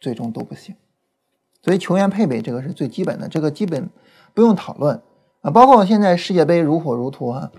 [0.00, 0.74] 最终都不行。
[1.60, 3.90] 所以球员配备这个是最基本的，这个基本
[4.32, 5.02] 不用讨论
[5.42, 5.50] 啊。
[5.50, 7.52] 包括现在世界杯如火如荼啊，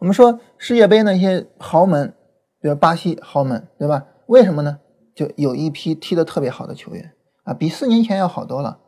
[0.00, 2.12] 我们说世界杯那些豪门，
[2.60, 4.04] 比如巴西豪门，对吧？
[4.26, 4.80] 为什么呢？
[5.14, 7.12] 就有一批踢得特别好的球员。
[7.44, 8.80] 啊，比四年前要好多了，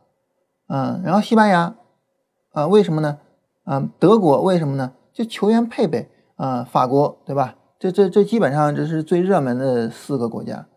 [0.67, 1.75] 嗯，然后西班牙，
[2.53, 3.19] 啊，为什么呢？
[3.65, 4.93] 啊，德国为什么呢？
[5.19, 7.57] 就球员配备，啊，法国对吧？
[7.77, 10.69] 这这这基本上这是最热门的四个国家，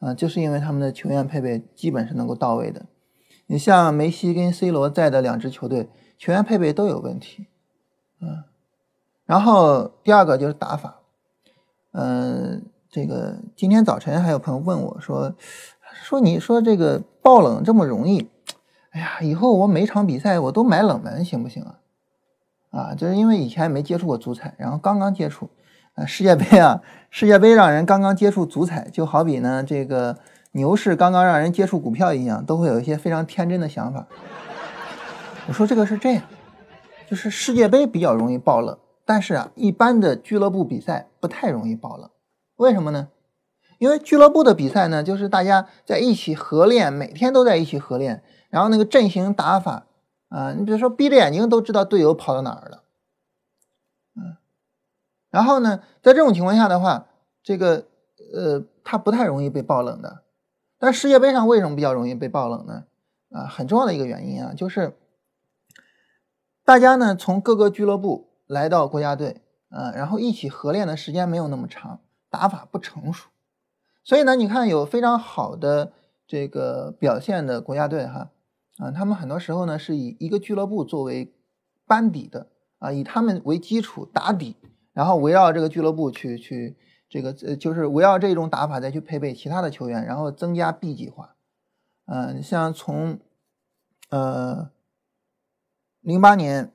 [0.00, 2.86] 啊，就是因为他们的球员配备基本是能够到位的。
[3.46, 7.46] 你像梅西跟 C 罗在的两支球队，球员配备都有问题，
[8.20, 8.42] 嗯，
[9.26, 11.02] 然后第二个就是打法，
[11.92, 15.36] 嗯，这个今天早晨还有朋友问我说。
[16.02, 18.28] 说你说这个爆冷这么容易，
[18.90, 21.78] 哎呀，以后我每场比赛我都买冷门行不行啊？
[22.74, 25.48] 啊，就是因为以前没接触过足彩，然后刚刚接触，
[25.94, 30.18] 啊，世界杯啊，世界杯让人刚刚接触足彩，就好比呢这个
[30.52, 34.08] 牛市刚刚让人接触股票一样，都会有一些非常天真的想法。
[35.46, 36.24] 我说这个是这样，
[37.08, 42.10] 就是世界杯比较容易爆冷，但是啊，一般的俱乐部比赛不太容易爆冷，
[42.56, 43.08] 为什么呢？
[43.78, 49.86] 因为俱乐部的比赛呢，就是大家在一起合练，每天都在一起合练，然后那个阵型打法
[50.28, 52.82] 啊，你比如说闭着眼睛都知道队友跑到哪儿了，
[54.16, 54.36] 嗯，
[55.30, 57.06] 然后呢，在这种情况下的话，
[57.42, 57.86] 这个
[58.34, 60.22] 呃，他不太容易被爆冷的。
[60.78, 62.84] 但世界杯上为什么比较容易被爆冷呢？
[63.30, 64.96] 啊，很重要的一个原因啊，就是。
[66.66, 73.28] 大家呢从各个俱乐部来到国家队，嗯，然后一起合练的时间没有那么长，打法不成熟，
[74.02, 75.92] 所以呢，你看有非常好的
[76.26, 78.30] 这个表现的国家队哈，
[78.78, 81.34] 啊，他们很多时候呢是以一个俱乐部作为
[81.86, 84.56] 班底的啊，以他们为基础打底，
[84.92, 86.76] 然后围绕这个俱乐部去去
[87.08, 91.36] 这个呃，就是围绕这种打法再去配备其他的球员，然后增加 B 计划，
[92.06, 93.18] 嗯，像从
[94.10, 94.70] 呃。
[96.06, 96.70] 零八年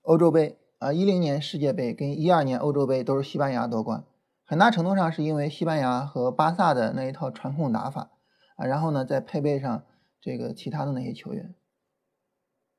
[0.00, 4.02] 欧洲杯啊，一零年世界杯跟一二年欧洲杯都是西班牙夺冠，
[4.46, 8.08] 很大程度上是因为西班牙和巴萨的那一套传控打法
[8.56, 9.82] 啊，然后呢再配备上
[10.20, 11.54] 这个其他的那些球员。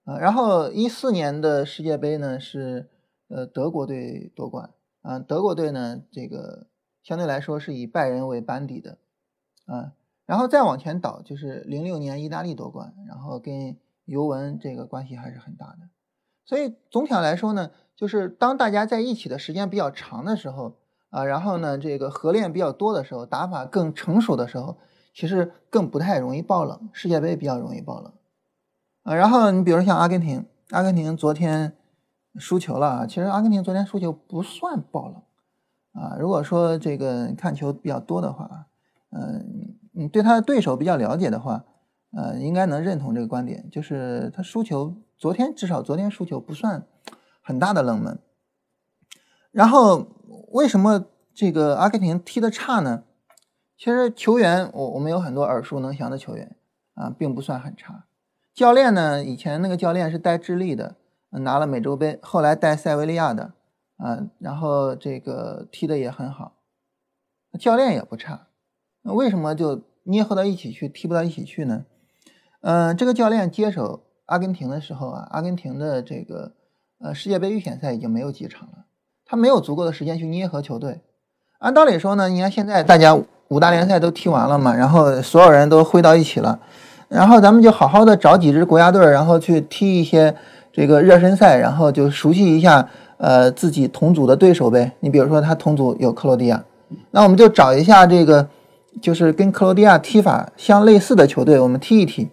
[0.04, 2.90] 啊，然后一四年的世界杯呢是
[3.28, 4.72] 呃德国队夺冠。
[5.02, 6.68] 啊，德国队呢这个
[7.04, 8.98] 相对来说是以拜仁为班底的。
[9.66, 9.94] 啊，
[10.26, 13.78] 然后再往前倒就是零六年意大利夺冠，然后跟。
[14.06, 15.88] 尤文这个关系还是很大的，
[16.44, 20.76] 所以总体上来说呢，就是当大家在一起的时间比较长的时候
[21.12, 24.80] 啊，然后呢，这个合练比较多的时候，打法更成熟的时候，
[25.14, 26.90] 其实更不太容易爆冷。
[26.94, 28.14] 世界杯比较容易爆冷
[29.04, 29.16] 啊。
[29.16, 31.76] 然后你比如像阿根廷，阿根廷昨天
[32.36, 35.22] 输球了啊，其实阿根廷昨天输球不算爆冷
[35.94, 36.18] 啊。
[36.20, 38.68] 如果说这个看球比较多的话，
[39.12, 41.66] 嗯，你对他的对手比较了解的话。
[42.14, 46.86] 呃，应该能认同这个观点，就是他输球，昨天至少昨天输球不算
[47.42, 48.20] 很大的冷门。
[49.54, 50.08] 然后
[50.52, 53.06] 为什么这个阿根廷踢的差呢？
[53.82, 56.56] 其实球员我我们有很多耳熟能详的球员
[56.94, 58.06] 啊，并不算很差。
[58.54, 60.98] 教练呢，以前那个教练是带智利的，
[61.32, 63.54] 拿了美洲杯，后来带塞维利亚的，
[63.98, 66.58] 啊，然后这个踢的也很好，
[67.60, 68.50] 教练也不差。
[69.02, 71.86] 那为什么就捏合到一起去踢不到一起去呢？
[72.62, 76.52] 嗯，这个教练接手阿根廷的时候啊，阿根廷的这个
[77.00, 78.86] 呃世界杯预选赛已经没有几场了，
[79.26, 81.02] 他没有足够的时间去捏合球队。
[81.58, 83.20] 按道理说呢，你看现在大家
[83.52, 86.58] 五大联赛都踢完了嘛，然后所有人都汇到一起了，
[87.10, 90.34] 然后咱们就好好的找几支国家队，然后去踢一些
[90.72, 92.88] 这个热身赛，然后就熟悉一下
[93.18, 94.94] 呃自己同组的对手呗。
[95.02, 96.64] 你比如说他同组有克罗地亚，
[97.12, 98.48] 那我们就找一下这个
[99.02, 102.30] 就是跟克罗地亚踢法相类似的球队，我们踢一踢。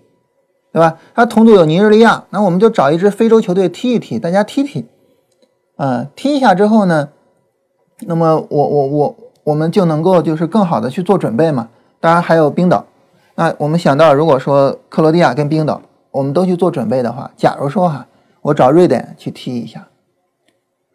[0.70, 0.98] 对吧？
[1.14, 4.86] 他同组有尼日利亚，那我们就找一支非洲球队踢一踢，大家踢踢，
[5.76, 7.08] 啊，踢一下之后呢，
[8.06, 11.70] 那么我我我我我们就能够就是更好的去做准备嘛。
[12.00, 12.84] 当然还有冰岛，
[13.34, 15.80] 那我们想到如果说克罗地亚跟冰岛，
[16.10, 18.06] 我们都去做准备的话，假如说哈，
[18.42, 19.88] 我找瑞典去踢一下，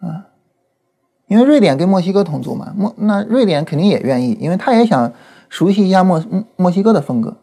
[0.02, 0.30] 啊，
[1.28, 5.12] 因为瑞典跟墨西哥同组嘛，墨那瑞典肯定也愿意，因为他也想
[5.50, 6.24] 熟悉一下墨
[6.56, 7.36] 墨西哥的风格。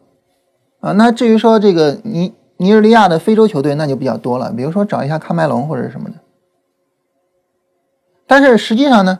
[0.79, 6.15] 啊，那至于说这个尼尼日利亚的非洲球队，那就比较多了，比如说找一下喀麦隆或者什么的。
[8.25, 9.19] 但是实际上呢，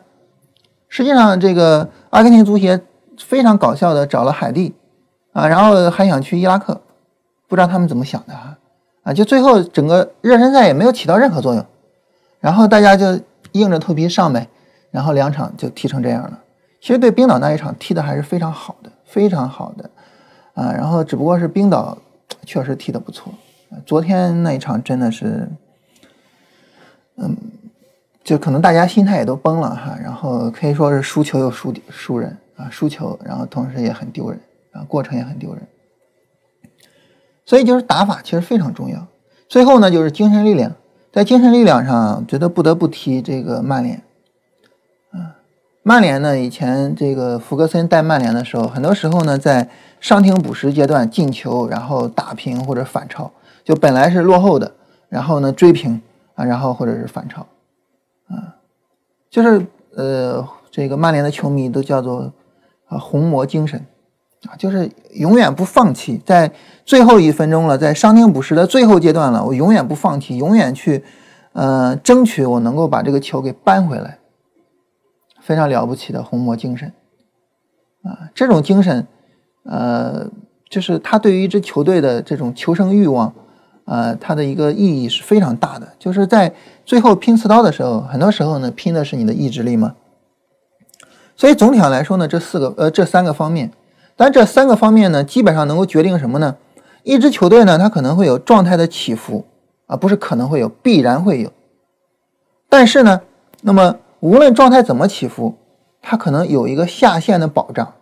[0.91, 2.81] 实际上这个阿根廷足协
[3.17, 4.75] 非常搞笑的找了海地，
[5.31, 6.81] 啊，然后还想去伊拉克，
[7.47, 8.57] 不知道他们怎么想的啊，
[9.03, 11.65] 啊，就最后整个热身赛也没有起到任何作用，
[12.41, 13.17] 然后大家就
[13.53, 14.49] 硬着头皮上呗，
[14.91, 16.37] 然后两场就踢成这样了。
[16.81, 19.89] 其实对冰岛那一场踢的还是非常好的，非常好的。
[20.53, 21.97] 啊，然后只不过是冰岛
[22.45, 23.33] 确实踢得不错，
[23.85, 25.47] 昨天那一场真的是，
[27.15, 27.37] 嗯，
[28.23, 34.39] 就可能大家心态也都崩了哈，然后可以说是输球又输输人啊，输球，然后同时也很丢人
[34.71, 35.61] 啊，过程也很丢人，
[37.45, 39.07] 所以就是打法其实非常重要。
[39.49, 40.71] 最后呢，就是精神力量，
[41.11, 44.01] 在精神力量上，觉得不得不提这个曼联
[45.11, 45.35] 啊。
[45.83, 46.39] 曼联呢？
[46.39, 49.67] 以前这个福格森带曼联的时候，很多时候呢，在
[49.99, 53.31] 伤停补时阶段进球，然后打平或者反超，
[53.63, 54.71] 就本来是落后的，
[55.09, 55.99] 然后呢追平
[56.35, 57.45] 啊，然后或者是反超，
[59.31, 59.65] 就是
[59.95, 62.31] 呃，这个曼联的球迷都叫做
[62.85, 63.83] 啊红魔精神。
[64.49, 66.51] 啊，就是永远不放弃，在
[66.83, 71.03] 最后一分钟了，在伤停补时的最后阶段了，我永远不放弃，永远去，
[71.53, 74.17] 呃，争取我能够把这个球给扳回来，
[75.39, 76.91] 非常了不起的红魔精神，
[78.01, 79.05] 啊，这种精神，
[79.61, 80.31] 呃，
[80.67, 83.31] 就是他对于一支球队的这种求胜欲望，
[83.85, 86.51] 呃，它的一个意义是非常大的，就是在
[86.91, 89.95] 最后拼刺刀的时候，很多时候呢，拼的是你的意志力嘛。
[91.37, 93.71] 所以总体上来说呢，这四个呃这三个方面，
[94.17, 96.57] 但这三个方面呢，基本上能够决定什么呢？
[97.03, 99.45] 一支球队呢，它可能会有状态的起伏
[99.87, 101.53] 啊，不是可能会有，必然会有。
[102.67, 103.21] 但是呢，
[103.61, 105.55] 那么无论状态怎么起伏，
[106.01, 107.93] 它可能有一个下限的保障。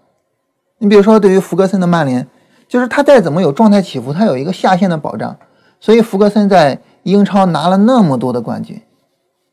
[0.80, 2.28] 你比如说，对于福格森的曼联，
[2.68, 5.38] 就是他再怎么有状态起伏，他有一个下限的保障。
[5.80, 8.82] 所以福格森在英超拿了那么多的冠军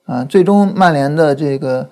[0.05, 1.89] 啊，最终曼联的这个。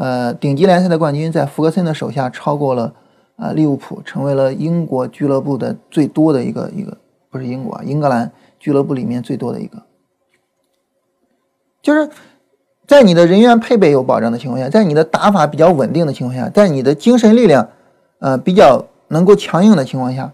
[0.00, 2.94] 呃，顶级联赛的冠军在福格森的手下超过了
[3.34, 6.96] 啊利物浦，成为了英国俱乐部的最多的一个一个，
[7.28, 9.82] 不是英国啊，英格兰俱乐部里面最多的一个。
[11.82, 12.08] 就是
[12.86, 17.68] 在你的人员配备有保障的情况下，在你的打法比较稳定的情况下，在你的精神力量
[18.20, 20.32] 呃比较能够强硬的情况下，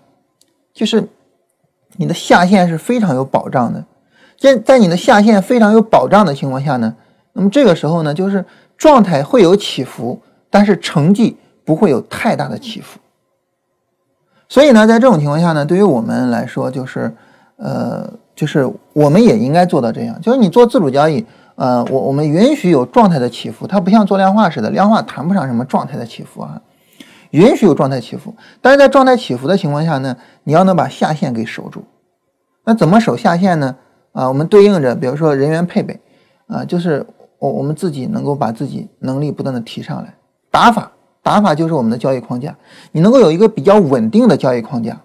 [0.75, 1.09] 就是
[1.97, 3.87] 你的下限是非常有保障的。
[4.39, 6.95] 在在你的下限非常有保障的情况下呢，
[7.33, 8.45] 那么这个时候呢，就是。
[8.77, 10.21] 状态会有起伏，
[10.51, 12.99] 但是成绩不会有太大的起伏。
[14.49, 17.15] 所以呢，在这种情况下呢，对于我们来说，就是，
[17.57, 21.25] 呃，就是我们也应该做到这样，就是你做自主交易，
[21.55, 26.61] 呃，我我们允许有状态的起伏，它不像做量化似的，量化谈不上什么状态的起伏啊，
[27.31, 31.85] 允许有状态起伏，但是在状态起伏的情况下呢，你要能把下限给守住。
[32.65, 33.77] 那怎么守下限呢？
[34.15, 36.01] 啊，我们对应着，比如说人员配备，
[36.47, 37.07] 啊，就是。
[37.41, 40.15] 我我们自己能够把自己能力不断的提上来，
[40.51, 40.93] 打法
[41.23, 42.57] 打法就是我们的交易框架，
[42.93, 45.03] 你能够有一个比较稳定的交易框架。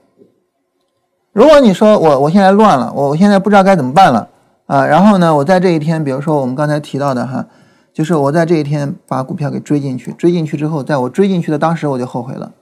[1.34, 4.30] 如果你说我我现在乱了，我我现在不知道该怎么办了
[4.68, 7.46] 啊，然后呢，我在这一天，比如说我们刚才提到的哈，
[7.92, 12.54] 就是我在这一天把股票给追进去，追进去之后，在我追进去的当时我就后悔了。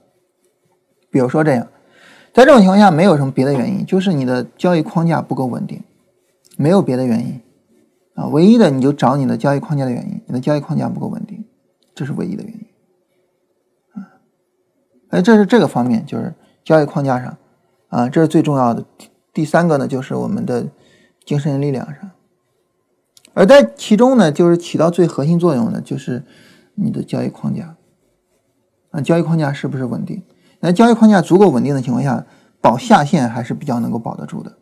[1.12, 1.68] 比如说这样，
[2.34, 5.84] 在这种情况下没有什么别的原因，就是你的交易框架不够稳定，
[6.58, 7.40] 没有别的原因。
[8.16, 11.46] 啊，唯一的你就找你的交易框架的原因，你的交易框架不够稳定，
[11.94, 12.66] 这是唯一的原因。
[13.94, 14.10] 啊，
[15.10, 16.34] 哎，这是这个方面，就是
[16.64, 17.38] 交易框架上，
[17.90, 18.84] 啊，这是最重要的。
[19.32, 20.66] 第三个呢，就是我们的
[21.26, 22.10] 精神力量上，
[23.36, 26.24] 而在其中呢，就是起到最核心作用的，就是
[26.74, 27.78] 你的交易框架。
[28.90, 30.24] 啊，交易框架是不是稳定？
[30.60, 32.26] 那交易框架足够稳定的情况下，
[32.60, 34.58] 保下限还是比较能够保得住的。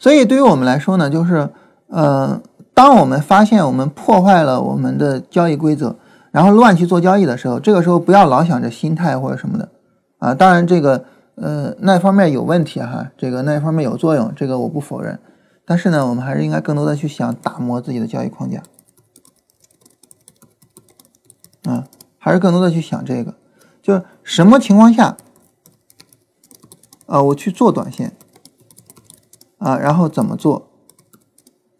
[0.00, 1.48] 所以对于我们来说呢，就是。
[1.92, 2.40] 呃，
[2.72, 5.96] 当我们发现我们破坏了我们的交易规则，
[6.30, 9.68] 然后乱去做交易的时候，这个时候不要老想着心态或者什么的
[10.18, 10.32] 啊。
[10.32, 15.18] 当然，这个呃那方面有问题哈，这个那方面有作用，这个我不否认。
[15.64, 18.62] 但是呢，我们还是应该更多的去想打磨自己的交易框架
[21.64, 21.88] 啊，
[22.18, 23.34] 还是更多的去想这个，
[23.82, 25.16] 就是什么情况下
[27.06, 28.12] 啊，我去做短线
[29.60, 30.68] 啊，然后怎么做？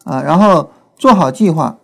[0.05, 1.79] 啊，然后做好计划，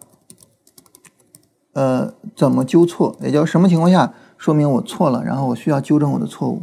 [1.73, 3.17] 呃，怎么纠错？
[3.21, 6.63] 也就什么情况下说明我错了，然后我需要纠正我的错误，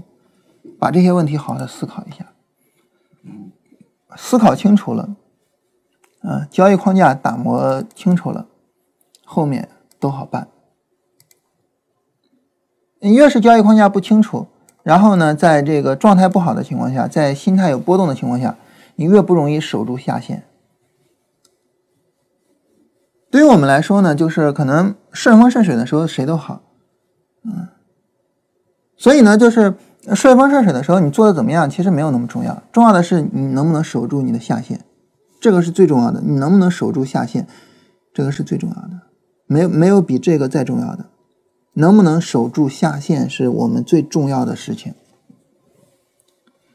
[0.79, 2.31] 把这些问题好好的思考一下，
[4.15, 5.15] 思考清楚了，
[6.21, 8.47] 啊，交易框架打磨清楚了，
[9.25, 9.69] 后面
[9.99, 10.47] 都好办。
[12.99, 14.47] 你越是交易框架不清楚，
[14.81, 18.55] 然后呢，在这个状态不好的情况下，在心态有波动的情况下，
[18.95, 20.43] 你越不容易守住下限。
[23.29, 26.61] 对于我们来说呢，就是可能顺风顺水的时候谁都好，
[27.43, 27.69] 嗯，
[28.95, 29.73] 所以呢，就是
[30.13, 34.81] 顺风顺水的时候你做的怎么样，其实没有那么重要，重要的是你能不能守住你的下限，
[35.41, 36.21] 这个是最重要的。
[36.21, 37.47] 你能不能守住下限，
[38.13, 39.01] 这个是最重要的，
[39.47, 41.05] 没没有比这个再重要的。
[41.73, 44.93] 能不能守住下限是我们最重要的事情。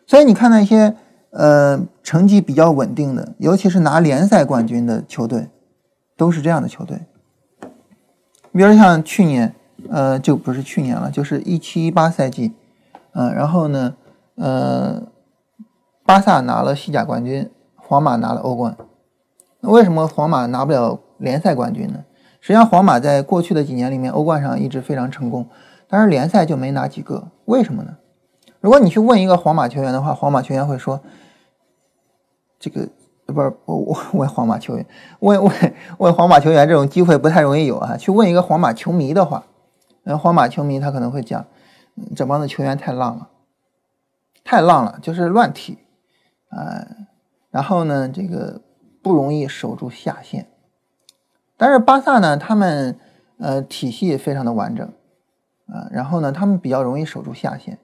[0.09, 0.97] 所以你看那些
[1.31, 5.49] 呃成绩比较稳定的，尤其是拿联赛冠军的球队。
[6.17, 6.99] 都是这样的球队，
[8.51, 9.55] 比如像去年，
[9.89, 12.55] 呃，就不是去年了，就是一七一八赛季，
[13.13, 13.95] 嗯，然后呢，
[14.35, 15.01] 呃，
[16.05, 18.77] 巴萨拿了西甲冠军，皇马拿了欧冠。
[19.61, 22.05] 那为什么皇马拿不了联赛冠军呢？
[22.41, 25.47] 实际上，皇马在过去的几年里面，欧冠上一直非常成功，
[25.87, 27.97] 但是联赛就没拿几个，为什么呢？
[28.61, 31.01] 如果你去问一个皇马球员的话，皇马球员会说，
[32.59, 32.89] 这个。
[33.31, 34.87] 不是我我问皇马球员，
[35.21, 37.95] 问问问皇马球员这种机会不太容易有啊。
[37.95, 39.45] 去问一个皇马球迷的话，
[40.05, 41.45] 那皇马球迷他可能会讲，
[42.17, 43.29] 这帮子球员太浪了，
[44.45, 45.77] 太浪了，就是乱踢，
[46.49, 46.87] 啊，
[47.51, 48.63] 然后呢，这个
[49.03, 50.49] 不容易守住下限。
[51.59, 52.99] 但是巴萨呢，他们
[53.37, 54.87] 呃体系非常的完整，
[55.67, 57.79] 啊，然后呢，他们比较容易守住下限。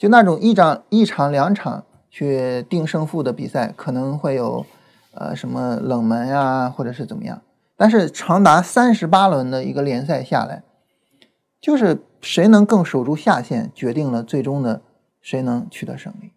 [0.00, 4.64] 就那种一场一场两场去定胜负的比赛，可能会有
[5.12, 7.42] 呃什么冷门呀，或者是怎么样。
[7.76, 10.62] 但是长达三十八轮的一个联赛下来，
[11.60, 14.80] 就是谁能更守住下限，决定了最终的
[15.20, 16.32] 谁能取得胜利。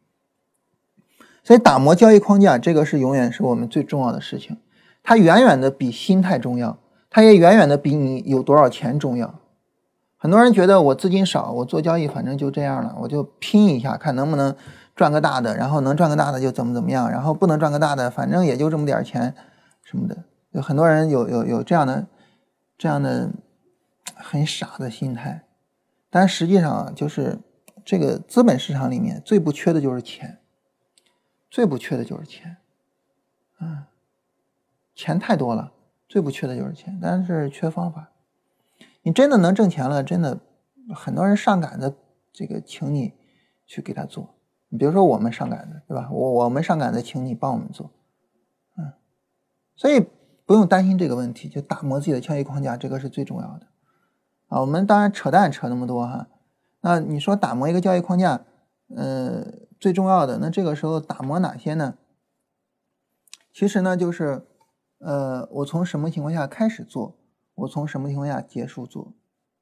[1.42, 4.58] 所以打磨交易框架，这个是永远是我们最重要的事情，
[5.02, 6.78] 它远远的比心态重要。
[7.10, 9.36] 它也远远的比你有多少钱重要。
[10.24, 14.56] 很多人觉得我资金少，我做交易反正就这样了，我就拼一下，看能不能
[14.96, 19.36] 赚个大的，然后能赚个大的就怎么怎么样，然后不能赚个大的，反正也就这么点钱
[19.84, 20.24] 什么的。
[20.52, 22.08] 有很多人有有有这样的
[22.78, 23.32] 这样的
[24.16, 25.44] 很傻的心态，
[26.10, 27.40] 但实际上就是
[27.84, 30.40] 这个资本市场里面最不缺的就是钱，
[31.50, 32.56] 最不缺的就是钱，
[33.60, 33.84] 嗯，
[34.96, 35.74] 钱太多了。
[36.08, 38.13] 最不缺的就是钱，但是缺方法。
[39.04, 40.40] 你真的能挣钱了，真的
[40.96, 41.94] 很多人上赶着
[42.32, 43.14] 这个请你
[43.66, 44.36] 去给他做。
[44.70, 46.10] 你比如说我们上赶着，对吧？
[46.12, 47.92] 我我们上赶着请你帮我们做，
[48.78, 48.94] 嗯，
[49.76, 50.06] 所以
[50.46, 53.68] 不用担心这个问题，就打磨自己的交易框架，这个是最重要的
[54.48, 54.62] 啊。
[54.62, 56.28] 我们当然扯淡扯那么多哈，
[56.82, 58.42] 那你说打磨一个交易框架，
[58.96, 59.46] 呃，
[59.80, 61.96] 最重要的那这个时候打磨哪些呢？
[63.54, 64.48] 其实呢，就是。
[65.06, 67.18] 呃，我从什么情况下开始做？
[67.56, 69.14] 我从什么情况下结束做？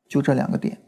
[0.07, 0.81] 就这两个点。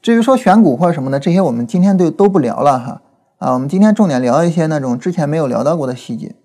[0.00, 3.02] 至于说选股或者什么的，这些我们今天就都不聊了哈。
[3.38, 6.36] 啊，我们今天重点聊一些那种之前没有聊到过的细节。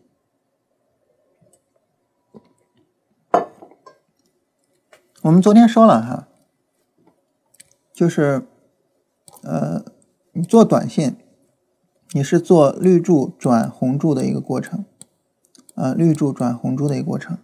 [5.24, 6.28] 我们昨天说了哈，
[7.93, 8.47] 就是
[9.43, 9.84] 呃，
[10.32, 11.18] 你做短线，
[12.14, 14.86] 你是做绿柱转红柱的一个过程。
[15.76, 17.38] 呃，绿柱转红柱的一个过程。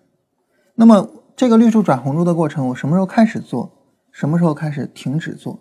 [0.75, 3.71] 那么，这个绿柱转红柱的过程，我什么时候开始做？
[4.11, 5.59] 什么时候开始停止做？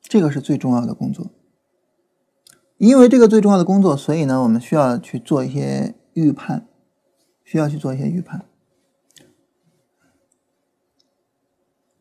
[0.00, 1.30] 这个是最重要的工作。
[2.78, 6.66] 因为这个最重要的工作，所以呢，我们需要去做一些预判，
[7.44, 8.46] 需要去做一些预判。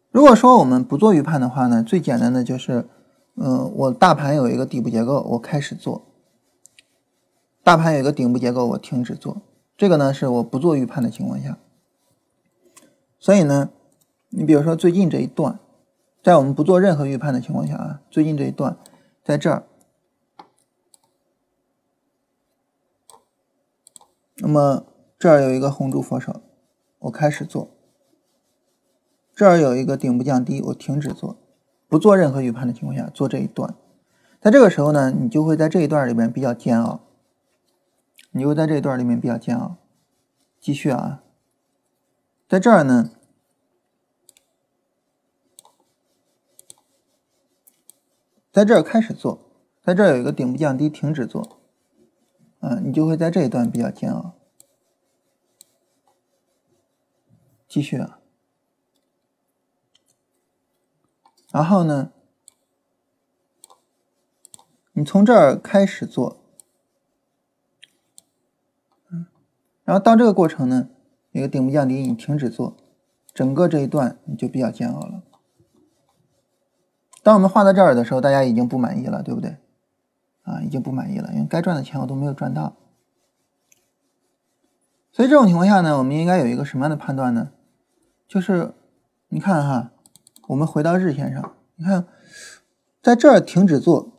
[0.10, 2.88] 如果说我们不做预判的话呢，最简单的就是，
[3.36, 6.08] 嗯，我大盘有一个底部结构，我开始做。
[7.64, 9.42] 大盘有一个顶部结构，我停止做，
[9.78, 11.60] 这个呢是我不做预判的情况下。
[13.22, 13.70] 所以呢，
[14.30, 15.60] 你比如说最近这一段，
[16.24, 18.76] 在我们不做任何预判的情况下啊，最近这一段
[19.24, 19.64] 在这儿，
[24.38, 24.88] 那么
[25.20, 26.42] 这儿有一个红柱佛手，
[26.98, 27.70] 我开始做；
[29.36, 31.38] 这儿有一个顶部降低，我停止做，
[31.88, 33.76] 不做任何预判的情况下做这一段，
[34.42, 37.02] 在这个时候呢，你就会在这一段里边比较煎熬。
[38.32, 39.76] 你就在这一段里面比较煎熬。
[40.60, 41.22] 继续啊，
[42.52, 43.12] 在这儿呢，
[48.52, 49.50] 在这儿开始做，
[49.82, 51.62] 在这儿有一个顶部降低，停止做，
[52.60, 54.34] 嗯，你就会在这一段比较煎熬。
[57.70, 58.20] 继续啊，
[61.54, 62.12] 然后呢，
[64.92, 66.44] 你从这儿开始做。
[69.86, 70.90] 然后到这个过程呢，
[71.32, 72.78] 一个顶部降低，你停止做，
[73.34, 75.24] 整个这一段你就比较煎熬了。
[77.24, 79.58] 当我们画到这儿的时候，大家已经不满意了，对不对？
[80.44, 82.76] 啊，已经不满意了，因为该赚的钱我都没有赚到。
[85.12, 87.52] 所以这种情况下呢，我们应该有一个什么样的判断呢？
[88.28, 88.74] 就是
[89.30, 89.92] 你看哈，
[90.48, 92.08] 我们回到日线上，你看
[93.02, 94.12] 在这儿停止做，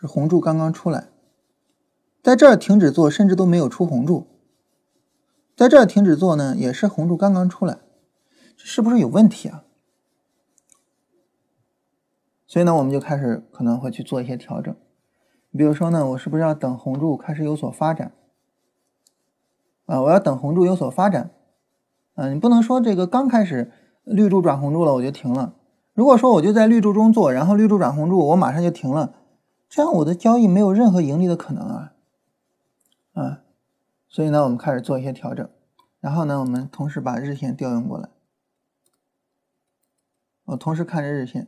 [0.00, 1.08] 是红柱刚刚出来。
[2.22, 4.26] 在这儿停止做，甚至都没有出红柱。
[5.60, 7.80] 在这停止做呢，也是红柱刚刚出来，
[8.56, 9.64] 这是不是有问题啊？
[12.46, 14.74] 所以呢，我们就开始可能会去做一些调整。
[15.54, 18.12] 比如说呢，我是不是要等红柱开始有所发展？
[19.84, 21.30] 啊，我要等红柱有所发展。
[22.14, 23.70] 啊，你不能说这个刚开始
[24.04, 25.56] 绿柱转红柱了我就停了。
[25.92, 29.12] 如果说我就在绿柱中做，然后绿柱转红柱，我马上就停了，
[29.68, 31.92] 这样我的交易没有任何盈利的可能啊。
[33.12, 33.42] 啊，
[34.10, 35.48] 所以呢，我们开始做一些调整，
[36.00, 38.08] 然后呢，我们同时把日线调用过来，
[40.46, 41.46] 我同时看着日线，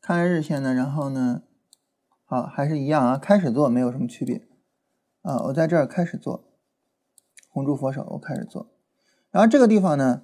[0.00, 1.42] 看着日线呢，然后呢，
[2.24, 4.48] 好，还是一样啊，开始做没有什么区别，
[5.20, 6.48] 啊，我在这儿开始做，
[7.50, 8.70] 红柱佛手，我开始做，
[9.30, 10.22] 然后这个地方呢，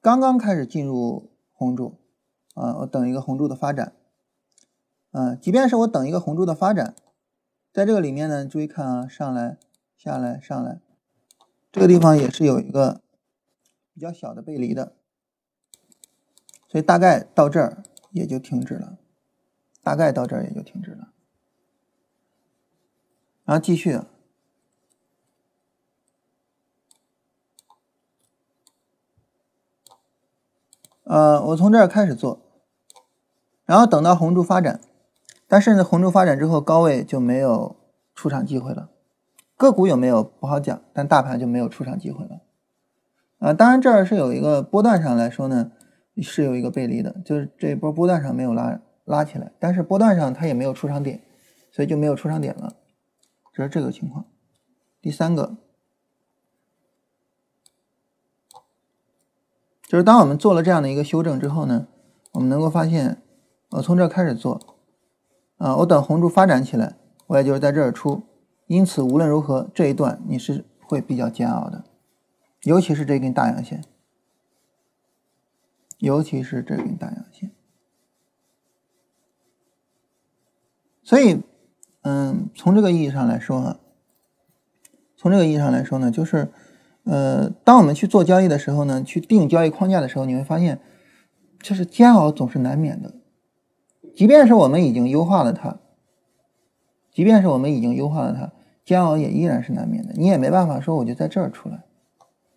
[0.00, 2.00] 刚刚开始进入红柱，
[2.54, 3.92] 啊，我等一个红柱的发展，
[5.10, 6.94] 啊，即便是我等一个红柱的发展，
[7.70, 9.58] 在这个里面呢，注意看啊，上来、
[10.02, 10.80] 下来、上来，
[11.70, 13.02] 这个地方也是有一个
[13.92, 14.94] 比较小的背离的，
[16.66, 18.96] 所以大概到这儿也就停止了，
[19.82, 21.12] 大概到这儿也就停止了，
[23.44, 24.00] 然后继续。
[31.04, 32.40] 呃，我从这儿开始做，
[33.66, 34.80] 然后等到红柱发展，
[35.46, 37.76] 但是呢，红柱发展之后高位就没有
[38.14, 38.88] 出场机会了。
[39.60, 42.40] 个股有没有不好讲，但大盘就没有出场机会了。
[43.40, 45.72] 啊，当然这儿是有一个波段上来说呢，
[46.22, 51.20] 是有一个背离的，就是这一波波段上没有拉拉起来，但是波段上它也没有出场点，
[51.70, 52.72] 所以就没有出场点了，
[53.52, 54.24] 这是这个情况。
[55.02, 55.58] 第三个。
[59.86, 61.86] 就是当我们做了这样的一个修正之后呢，
[62.32, 63.20] 我们能够发现，
[63.72, 64.78] 我从这开始做，
[65.58, 66.96] 啊，我等红柱发展起来，
[67.26, 68.22] 我也就是在这儿出，
[68.70, 71.82] 因此无论如何这一段你是会比较煎熬的，
[72.62, 73.82] 尤其是这根大阳线，
[75.98, 77.50] 尤其是这根大阳线，
[81.02, 81.42] 所以，
[82.02, 83.80] 嗯，从这个意义上来说啊，
[85.16, 86.52] 从这个意义上来说呢，就是。
[87.04, 90.80] 呃，当我们去做交易的时候呢，去定交易框架的时候，你会发现，
[91.58, 93.14] 就是煎熬总是难免的。
[94.14, 95.80] 即便是我们已经优化了它，
[97.10, 98.52] 即便是我们已经优化了它，
[98.84, 100.12] 煎熬也依然是难免的。
[100.14, 101.84] 你也没办法说我就在这儿出来。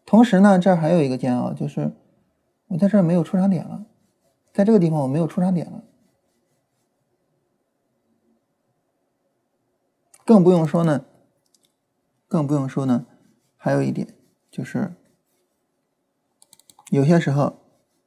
[0.06, 1.94] 同时呢，这儿还有一个煎熬，就是
[2.68, 3.86] 我在这儿没有出场点了，
[4.54, 5.84] 在这个地方我没有出场点了，
[10.26, 11.06] 更不用说呢，
[12.28, 13.06] 更不用说呢，
[13.56, 14.08] 还有一点。
[14.52, 14.94] 就是
[16.92, 17.56] 有些时候，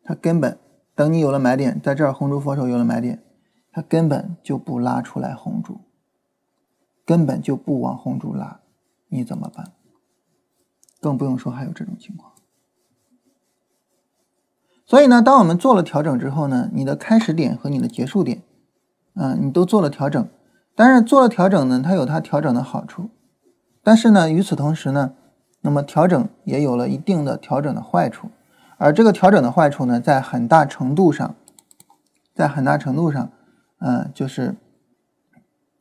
[0.05, 0.59] 它根本
[0.95, 3.25] 等你有了买点，在这儿红烛佛手有了买点，
[3.73, 5.81] 它根本就不拉出来红烛，
[7.07, 8.61] 根本就不往红柱拉，
[9.09, 9.73] 你怎么办？
[11.01, 12.33] 更不用说还有这种情况。
[14.85, 18.43] 所以呢，当我们做了调整之后呢，你的开始点和你的结束点，
[19.15, 20.29] 嗯，你都做了调整，
[20.75, 23.09] 但是做了调整呢，它有它调整的好处，
[23.83, 25.15] 但是呢，与此同时呢。
[25.63, 28.29] 那么调整也有了一定的调整的坏处，
[28.79, 31.35] 而这个调整的坏处呢，在很大程度上，
[32.33, 33.33] 在很大程度上，
[33.79, 34.55] 嗯，就是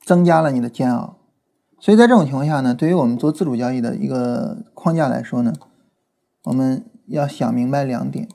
[0.05, 1.17] 增加了你的煎熬。
[1.79, 5.51] 所以在这种情况下呢，对于我们做自主交易的一个框架来说呢，
[6.43, 8.29] 我们要想明白两点，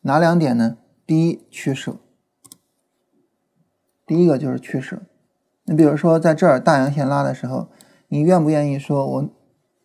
[0.00, 0.78] 哪两点呢？
[1.04, 1.96] 第一，取舍。
[4.06, 5.02] 第一个就是取舍。
[5.64, 7.68] 你比如说在这儿大阳线拉的时候，
[8.08, 9.28] 你愿不愿意说我？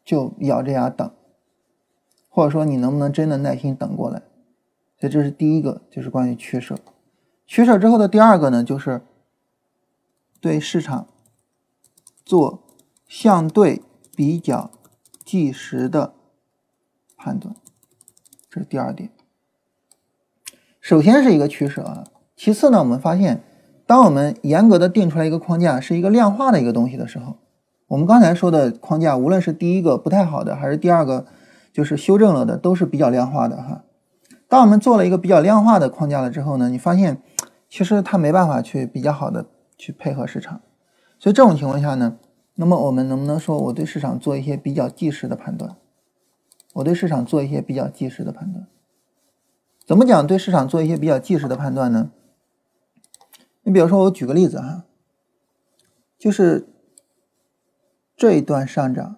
[0.03, 1.09] 就咬着牙等，
[2.27, 4.23] 或者说你能不能真的耐心等过来？
[4.99, 6.75] 所以这是第一个，就是关于取舍。
[7.45, 9.01] 取舍之后的第二个呢，就是
[10.41, 11.07] 对市场
[12.31, 12.63] 做
[13.09, 13.81] 相对
[14.15, 14.71] 比较
[15.25, 16.13] 计时的
[17.17, 17.53] 判断，
[18.49, 19.09] 这是第二点。
[20.79, 22.05] 首先是一个取舍啊，
[22.37, 23.43] 其次呢，我们发现，
[23.85, 27.35] 当我们严格的定出来一个框架，是一个量化的一个东西的时候。
[27.87, 31.25] 我们刚才说的框架，无论是第一个不太好的，还是第二个
[31.73, 33.83] 就是修正了的，都是比较量化的哈。
[34.47, 37.21] 当我们做了一个比较量化的框架了之后呢，你发现
[37.67, 40.61] 其实它没办法去比较好的去配合市场，
[41.21, 42.17] 所以这种情况下呢，
[42.55, 45.77] 那么我们能不能说我对市场做一些比较即时的判断？
[46.73, 48.65] 我对市场做一些比较即时的判断，
[49.85, 50.25] 怎么讲？
[50.25, 52.11] 对市场做一些比较即时的判断呢？
[53.61, 54.85] 你比如说，我举个例子哈，
[56.17, 56.67] 就是。
[58.17, 59.15] 这一段上涨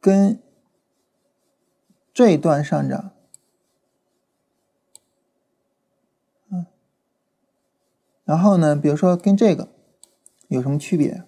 [0.00, 0.42] 跟
[2.12, 3.12] 这一段上涨，
[6.50, 6.66] 嗯，
[8.24, 9.68] 然后呢，比如说跟这个
[10.52, 11.24] 有什么区别？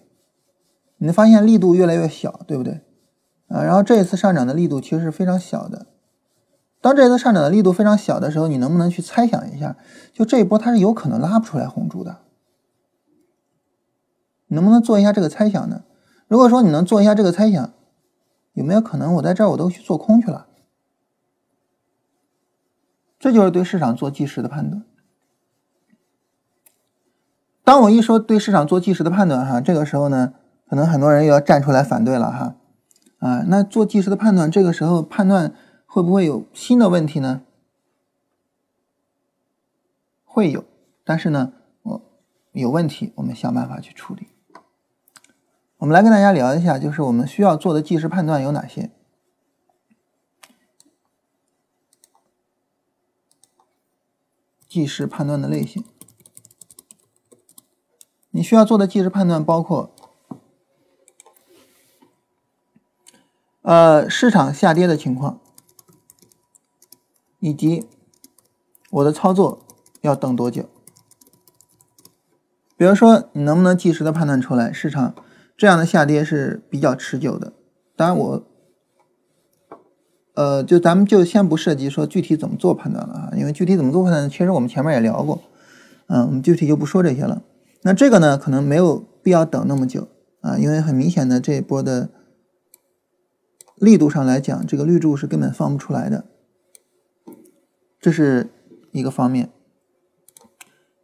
[0.97, 2.81] 你发现力度越来越小，对不对？
[3.47, 5.87] 啊，然后这一次上涨的力度其实是非常小的。
[6.79, 9.75] 当这一次上涨的力度非常小的时候，你能不能去猜想一下？
[10.13, 12.19] 就这一波它是有可能拉不出来红柱的。
[14.47, 15.83] 能不能做一下这个猜想呢？
[16.27, 17.73] 如果说你能做一下这个猜想，
[18.53, 20.47] 有没有可能我在这儿我都去做空去了？
[23.17, 24.83] 这就是对市场做即时的判断。
[27.65, 30.35] 当我一说对市场做即时的判断，哈，这个时候呢，
[30.69, 32.55] 可能很多人又要站出来反对了，哈，
[33.17, 35.53] 啊，那做即时的判断，这个时候判断
[35.87, 37.41] 会不会有新的问题呢？
[40.23, 40.63] 会有，
[41.03, 42.01] 但是呢，我
[42.51, 44.27] 有问题，我们想办法去处理。
[45.77, 48.91] 我们来跟大家聊一下，就是我们需要做的即时判断有哪些？
[54.67, 55.83] 即时判断的类型。
[58.35, 59.89] 你需要做的即时判断包括，
[63.61, 65.39] 呃，市场下跌的情况，
[67.39, 67.87] 以及
[68.91, 69.65] 我的操作
[70.01, 70.65] 要等多久。
[72.75, 75.15] 比如说，你能不能及时的判断出来市场
[75.55, 77.53] 这样的下跌是比较持久的？
[77.95, 78.43] 当然，我，
[80.33, 85.41] 呃，就咱们就先不涉及说具体怎么做判断了啊，因为具体怎么做判断，其实我们前面也聊过，
[86.07, 87.41] 嗯，我们具体就不说这些了。
[87.87, 90.07] 那这个呢，可能没有必要等那么久
[90.41, 92.09] 啊，因为很明显的这一波的
[93.75, 96.25] 力度上来讲，这个绿柱是根本放不出来的，
[97.99, 98.49] 这是
[98.91, 99.51] 一个方面。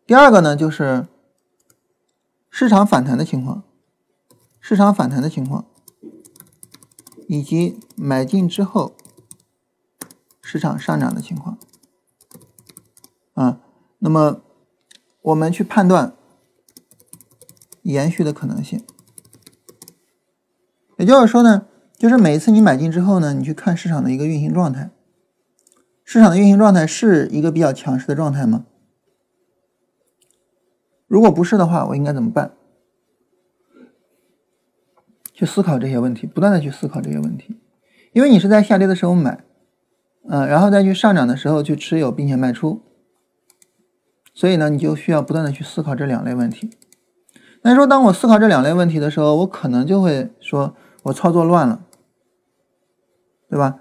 [0.08, 1.06] 第二个呢，就是
[2.50, 3.64] 市场反弹的情况，
[4.60, 5.68] 市场反弹的情况，
[7.28, 8.94] 以及买进之后
[10.42, 11.60] 市场上涨的情况
[13.36, 13.62] 啊，
[14.00, 14.42] 那么
[15.22, 16.16] 我们去判断。
[17.84, 18.84] 延续的可能性，
[20.98, 21.66] 也就是说呢，
[21.98, 24.92] 就是每一次你买进之后呢，你去看市场的一个运行状态，
[26.04, 28.66] 市场的运行状态是一个比较强势的状态吗？
[31.08, 32.54] 如果不是的话，我应该怎么办？
[35.34, 37.60] 去思考这些问题，不断的去思考这些问题，
[38.14, 39.44] 因为你是在下跌的时候买，
[40.30, 42.84] 嗯，然后再去上涨的时候去持有并且卖出，
[44.36, 46.70] 所以呢，你就需要不断的去思考这两类问题。
[47.64, 51.84] 那说，当我思考这两类问题的时候，我可能就会说，我操作乱了，
[53.50, 53.80] 对吧？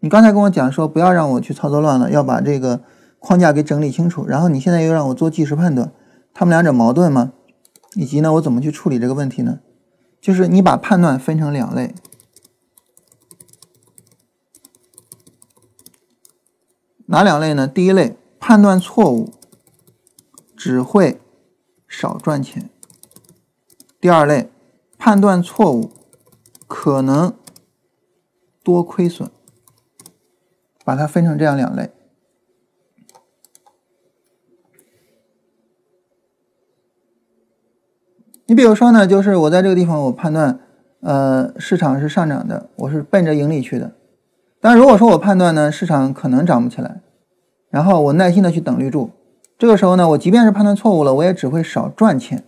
[0.00, 2.80] 你刚才跟我讲说，不要让我去操作乱了，要把这个
[3.18, 4.26] 框架给整理清楚。
[4.26, 5.92] 然后你现在又让我做即时判断，
[6.32, 7.34] 他们两者矛盾吗？
[7.94, 9.60] 以及呢，我怎么去处理这个问题呢？
[10.18, 11.94] 就是你把判断分成两类，
[17.06, 17.68] 哪两类呢？
[17.68, 19.30] 第一类，判断错误，
[20.56, 21.20] 只会
[21.86, 22.69] 少赚钱。
[24.00, 24.48] 第二类，
[24.96, 25.90] 判断错误，
[26.66, 27.34] 可能
[28.64, 29.30] 多亏损，
[30.84, 31.90] 把它分成这样两类。
[38.46, 40.58] 你比如说呢，就是我在这个地方，我判断，
[41.02, 43.92] 呃，市场是上涨的，我是奔着盈利去的。
[44.62, 47.02] 但如果说我判断呢，市场可能涨不起来，
[47.68, 49.10] 然后我耐心的去等绿柱，
[49.58, 52.44] 这个时候呢，我即便是判断错误了，我也只会少赚钱。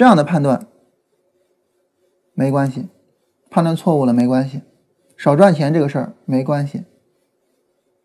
[0.00, 0.66] 这样的判断
[2.32, 2.88] 没关系，
[3.50, 4.62] 判断错误了没关系，
[5.14, 6.86] 少赚钱这个事儿没关系。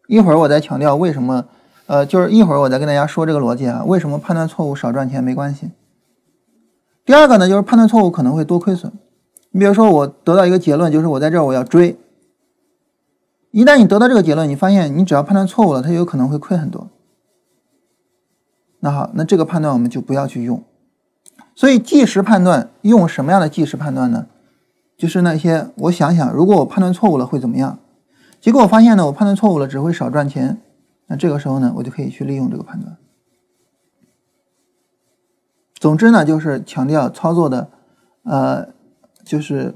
[0.09, 1.47] 一会儿我再强调为什么，
[1.85, 5.71] 呃，就是一会儿我再跟大家说这个逻辑啊，为什么判断错误少赚钱没关系。
[7.05, 8.91] 第二个呢，就是判断错误可能会多亏损。
[9.51, 11.97] 你比如说我得到一个结论，就是我在这儿我要追，
[13.51, 16.89] 一旦你得到这个结论，你发现你只要判断错误了，它有可能会亏很多。
[18.81, 20.61] 那好，那这个判断我们就不要去用。
[21.55, 24.27] 所以，即时判断用什么样的即时判断呢？
[24.97, 27.79] 就是那些我想想，如果我判断错误了会怎么样？
[28.41, 30.61] 结果我发现呢，我判断错误了只会少赚钱。
[31.07, 32.97] 那这个时候呢，我就可以去利用这个判断。
[35.75, 37.69] 总之呢，就是强调操作的，
[38.23, 38.69] 呃，
[39.23, 39.75] 就是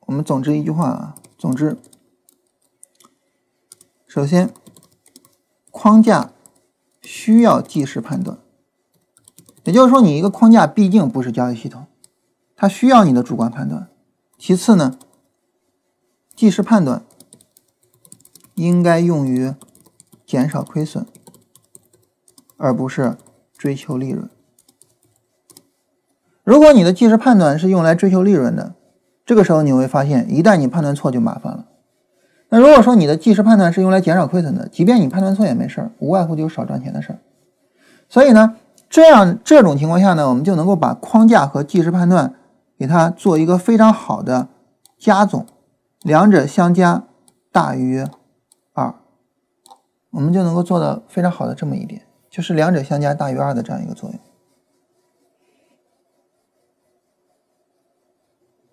[0.00, 1.76] 我们总之一句话啊，总之，
[4.06, 4.50] 首先，
[5.70, 6.30] 框架
[7.02, 8.38] 需要即时判断。
[9.64, 11.86] 也就是说，你一个框架毕竟不是交易系统，
[12.54, 13.88] 它需要你的主观判断。
[14.36, 14.98] 其次呢，
[16.36, 17.02] 即时判断
[18.56, 19.54] 应该用于
[20.26, 21.06] 减少亏损，
[22.58, 23.16] 而不是
[23.56, 24.28] 追求利润。
[26.42, 28.74] 如果你的即时判断是用来追求利润的，
[29.24, 31.68] 这个时候你会发现，一旦你判断错就麻烦了。
[32.50, 37.18] 那如果说你的即时判断是用来减少亏损的，即便你判断错也没事儿，无外乎就是少赚钱的事儿。
[38.10, 38.56] 所以呢。
[38.88, 42.34] 这样这种情况下呢，我们就能够把框架和即时判断
[42.78, 44.48] 给它做一个非常好的
[44.98, 45.46] 加总，
[46.02, 47.02] 两者相加
[47.50, 48.06] 大于
[48.72, 48.94] 二，
[50.10, 54.18] 我们就能够做到非常好的这么一点，就是两者相加大于二的这样一个作用。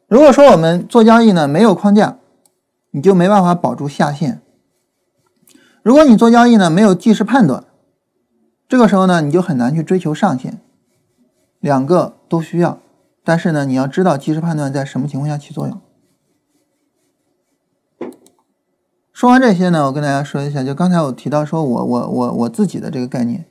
[0.07, 2.17] 如果说我们做交易呢没有框架，
[2.91, 4.41] 你就没办法保住下限；
[5.81, 7.63] 如果你做交易呢没有即时判断。
[8.71, 10.61] 这个时候呢，你就很难去追求上限，
[11.59, 12.79] 两个都需要，
[13.21, 15.81] 但是呢，你要知道即时判断在什么情况下起作用。
[19.11, 23.43] 说完这些呢，我跟大家说一下，就刚才我提到说我我我我自己的这个概念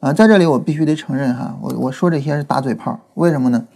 [0.00, 3.68] 啊，在这里我必须得承认哈，我我说这些是打嘴炮，为什么呢？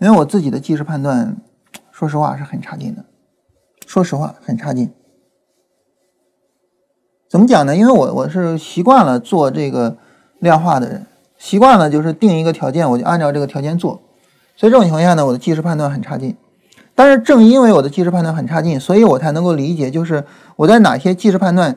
[0.00, 1.36] 因为我自己的即时判断，
[1.92, 3.04] 说实话是很差劲的，
[3.86, 4.92] 说实话很差劲。
[7.30, 7.76] 怎么讲呢？
[7.76, 9.96] 因为我我是习惯了做这个
[10.44, 11.04] 量化的人，
[11.38, 14.00] 习惯了就是定一个条件，我就按照这个条件做，
[14.54, 16.36] 所以这种情况下呢，我的技术判断很差劲。
[16.94, 20.22] 但是正因为我的技术判断很差劲，所以我才能够理解，就是
[20.54, 21.76] 我在哪些技术判断，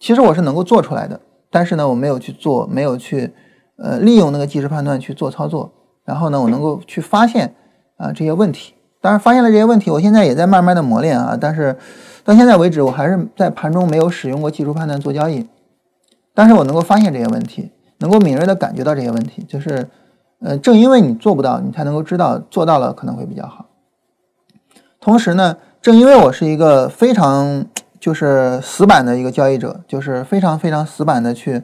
[0.00, 3.30] 其实我是能够做出来的，但是呢，我没有去做，没有去
[3.76, 5.70] 呃利用那个技术判断去做操作，
[6.06, 7.54] 然后呢，我能够去发现
[7.98, 8.72] 啊这些问题。
[9.02, 11.76] 当然发现了这些问题，我现在也在慢慢的磨练啊，但是
[12.24, 15.46] 到现在为止，我还是在盘中没有使用过技术判断做交易，
[16.32, 17.70] 但是我能够发现这些问题，
[18.04, 19.88] 能够敏锐的感觉到这些问题，就是
[20.40, 23.64] 呃正因为你做不到，你才能够知道做到了可能会比较好。
[25.00, 27.64] 同时呢，正因为我是一个非常
[27.98, 31.62] 就是死板的一个交易者，就是非常非常死板的去，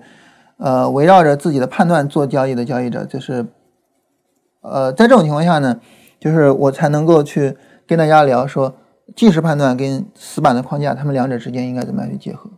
[0.57, 3.45] 呃，围绕着自己的判断做交易的交易者，就是，
[4.63, 5.79] 呃，在这种情况下呢，
[6.19, 7.55] 就是我才能够去
[7.87, 8.75] 跟大家聊说，
[9.15, 12.49] 即时判断跟死板的框架，他们两者之间应该怎么样去结合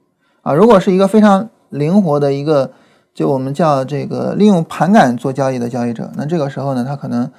[0.43, 0.55] 啊？
[0.55, 2.71] 如果是一个非常灵活的一个，
[3.15, 7.31] 就我们叫这个利用盘感做交易的交易者，那这个时候呢，他可能。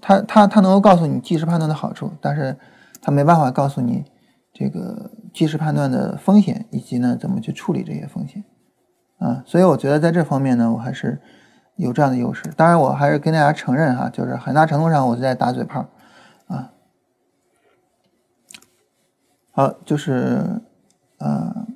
[0.00, 2.56] 他他他能够告诉你即时判断的好处，但是
[3.02, 4.06] 他没办法告诉你
[4.50, 8.42] 这个即时判断的风险，以及呢怎么去处理这些风险
[9.18, 9.44] 啊。
[9.44, 11.20] 所以我觉得在这方面呢，我还是
[11.76, 12.50] 有这样的优势。
[12.56, 15.86] 当然，我还是跟大家承认哈，就是很大程度上我是在打嘴炮
[16.46, 16.72] 啊。
[19.50, 20.62] 好，就是
[21.18, 21.66] 啊。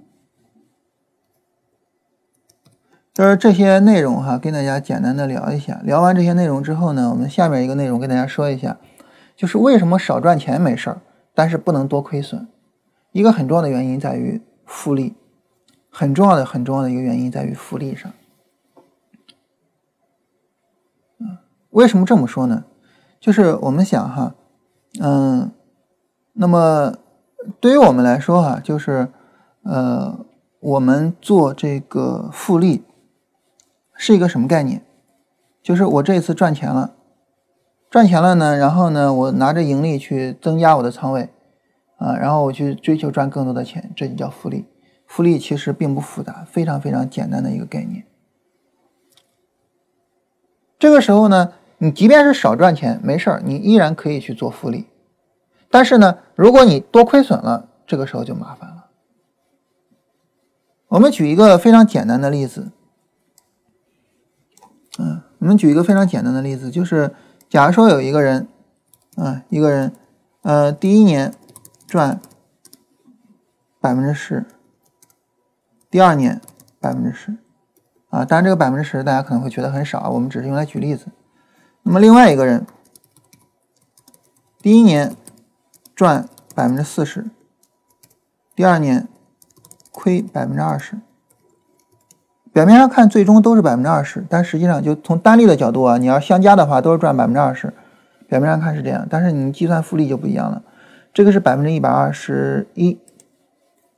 [3.17, 5.81] 就是这些内容哈，跟大家简单的聊一下。
[5.83, 8.77] 聊完这些内容之后呢，我们下面一个内容跟大家说一下，
[9.35, 11.01] 就是为什么少赚钱没事儿，
[11.35, 12.47] 但是不能多亏损。
[13.13, 15.15] 一个很重要的原因在于复利，
[15.89, 18.13] 很重要的很重要的一个原因在于复利上。
[21.71, 22.65] 为什么这么说呢？
[23.19, 24.35] 就是我们想哈，
[25.01, 25.51] 嗯，
[26.35, 26.93] 那么
[27.61, 29.09] 对于我们来说哈，就是
[29.63, 30.19] 呃，
[30.61, 32.83] 我们做这个复利。
[33.97, 34.83] 是一个什么概念？
[35.63, 36.95] 就是我这一次赚钱了，
[37.91, 41.31] 赚钱了呢，然后呢，我拿着盈利去增加我的仓位，
[41.97, 44.67] 啊，然后我去追求赚更多的钱，这就叫复利。
[45.07, 48.05] 复利其实并不复杂，非常非常简单的一个概念。
[50.79, 54.87] 这个时候呢，你即便是少赚钱，没事儿，你依然可以去做复利。
[55.71, 58.87] 但是呢，如果你多亏损了，这个时候就麻烦了。
[60.89, 62.71] 我们举一个非常简单的例子。
[65.47, 67.15] 我们举一个非常简单的例子，就是
[67.49, 68.49] 假如说有一个人，
[69.15, 69.93] 啊，一个人，
[70.43, 71.33] 呃，第一年
[71.87, 72.21] 赚
[73.81, 74.45] 百分之十，
[75.89, 76.41] 第二年
[76.81, 77.37] 百分之十，
[78.11, 81.07] 啊，当然这个百分之十大家可能会觉得很少，我们只是用来举例子。
[81.85, 82.67] 那么另外一个人，
[84.59, 85.15] 第一年
[85.95, 87.25] 赚百分之四十，
[88.57, 89.07] 第二年
[89.93, 90.99] 亏百分之二十。
[92.57, 97.71] 表面上看，最终都是百分之二十，但实际上就从单利的角度啊，你要相加的话，都是赚百分之二十。
[98.29, 100.63] 表面上看是这样，但是你计算复利就不一样了。
[101.13, 102.99] 这个是百分之一百二十一，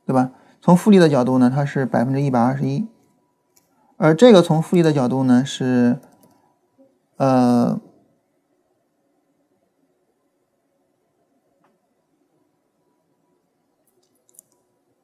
[0.05, 0.33] 对吧？
[0.61, 2.89] 从复利的角度呢，它是百分之一百二十一，
[3.97, 6.01] 而这个从复利的角度呢是，
[7.19, 7.79] 呃，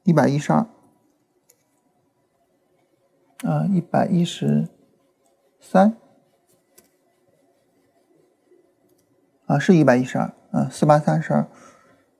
[0.03, 0.67] 一百一十二。
[3.45, 4.67] 啊，一百一十
[5.61, 5.95] 三，
[9.45, 11.47] 啊，是一百一十二，啊，四八三十二，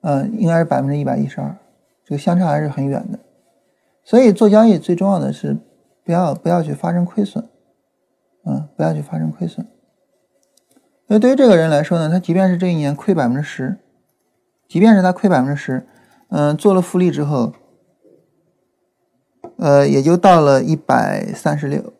[0.01, 1.57] 呃，应该是百分之一百一十二，
[2.03, 3.17] 这个相差还是很远的。
[4.03, 5.57] 所以做交易最重要的是
[6.03, 7.43] 不要不要去发生亏损，
[8.43, 9.67] 啊，不要去发生亏损。
[11.07, 13.79] 那对于这个人来说呢，他即便是这一年亏百分之十，
[14.67, 15.87] 即便是他亏百分之十，
[16.29, 17.51] 嗯，做了复利之后。
[19.57, 21.93] 呃，也就到了一百三十六，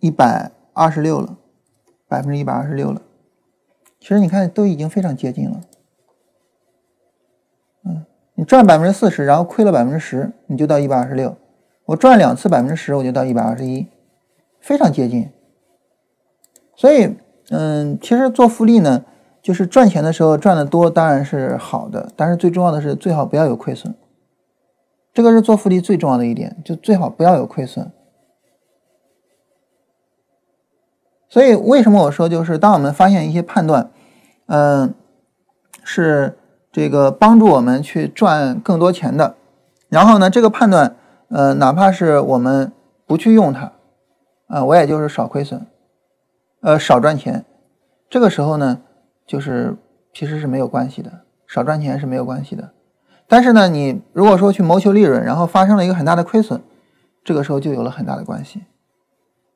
[0.00, 1.36] 一百二十六了，
[2.08, 3.00] 百分之一百二十六了。
[4.00, 5.60] 其实你看，都已经非常接近了。
[7.86, 8.04] 嗯，
[8.34, 11.36] 你赚百分之四十，然后亏了百分之十，你就到一百二十六。
[11.86, 13.86] 我赚两次百分之十，我就到一百二十一，
[14.60, 15.30] 非常接近。
[16.76, 17.16] 所以，
[17.50, 19.04] 嗯，其实做复利呢，
[19.40, 23.94] 就是赚钱的时候赚的多当然是好的，但是最重要的是最好不要有亏损。
[25.14, 27.90] 这个是做复利最重要的一点，就最好不要有亏损。
[31.28, 33.90] 所以为什么我说，就是当我们发现一些判断，
[34.46, 34.92] 嗯，
[35.84, 36.36] 是
[36.72, 39.36] 这个帮助我们去赚更多钱的，
[39.88, 40.96] 然后呢，这个判断，
[41.28, 42.72] 呃，哪怕是我们
[43.06, 43.72] 不去用它，
[44.48, 45.64] 啊，我也就是少亏损，
[46.60, 47.44] 呃，少赚钱，
[48.10, 48.82] 这个时候呢，
[49.26, 49.76] 就是
[50.12, 52.73] 其实是没有关系的，少赚钱是没有关系的。
[53.34, 56.62] 但是呢，你如果说去谋求利润，然后发生了一个很大的亏损，
[57.24, 58.62] 这个时候就有了很大的关系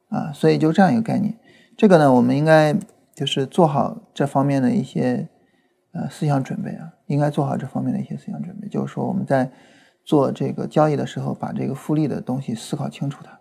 [0.08, 0.32] 啊。
[0.34, 1.38] 所以就这样一个概念，
[1.76, 2.74] 这个呢，我们应该
[3.14, 5.28] 就是做好这方面的一些
[5.92, 9.48] 呃思想准备啊，应该做好这方面的一些思想准备，就是说我们在
[10.04, 13.38] 做这个交易的时候，把这个复利的东西思考清楚它。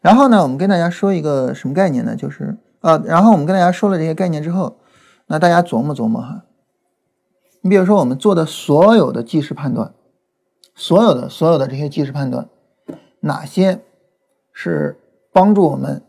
[0.00, 2.16] 然后呢，我们跟大家说一个什么概念呢？
[2.16, 4.78] 就是呃，然后我们跟大家说了这些概念之后，
[5.26, 6.42] 那大家琢磨琢磨哈。
[7.64, 9.94] 你比如说，我们做的所有的即时判断，
[10.74, 12.48] 所有的所有的这些即时判断，
[13.20, 13.80] 哪些
[14.52, 14.98] 是
[15.32, 16.02] 帮助我们，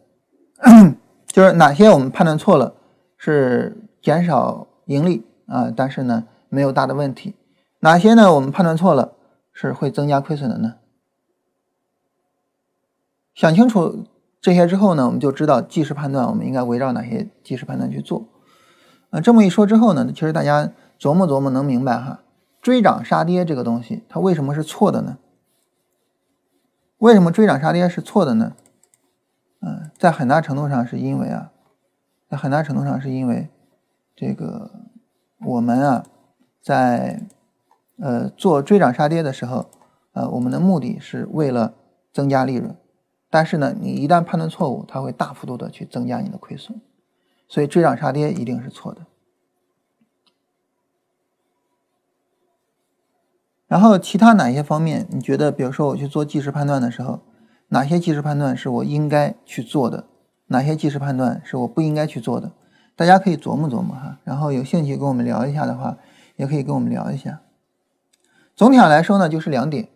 [1.27, 2.73] 就是哪些我们判断错了
[3.17, 7.35] 是减少盈利啊，但是呢没有大的问题，
[7.81, 9.13] 哪些呢我们判断错了
[9.53, 10.77] 是会增加亏损的呢？
[13.35, 14.05] 想清楚
[14.41, 18.25] 这些之后呢，我们就知道即时判断我们应该围绕哪些即时判断去做。
[19.11, 20.71] 啊，这么一说之后呢，其实大家。
[21.03, 22.23] 琢磨琢磨能明白哈，
[22.61, 25.17] 追涨杀跌这个东西，它为什么是错的呢？
[26.99, 28.55] 为什么追涨杀跌是错的呢？
[29.59, 31.51] 嗯，在很大程度上是因为啊，
[32.29, 33.49] 在很大程度上是因为
[34.15, 34.71] 这个
[35.45, 36.05] 我们啊，
[36.61, 37.21] 在
[37.99, 39.69] 呃做追涨杀跌的时候，
[40.13, 41.73] 呃，我们的目的是为了
[42.13, 42.73] 增加利润，
[43.29, 46.79] 但是呢，你一旦判断错误，它会大幅度的去增加你的亏损，
[47.49, 49.01] 所以追涨杀跌一定是错的。
[53.73, 57.21] 然后其他哪些方面你觉得，比如说我去做即时判断的时候，
[57.69, 60.03] 哪些即时判断是我应该去做的，
[60.45, 62.51] 哪些即时判断是我不应该去做的？
[62.95, 64.19] 大家可以琢磨琢磨哈。
[64.23, 65.97] 然后有兴趣跟我们聊一下的话，
[66.35, 67.41] 也可以跟我们聊一下。
[68.55, 69.87] 总体上来说呢，就是两点：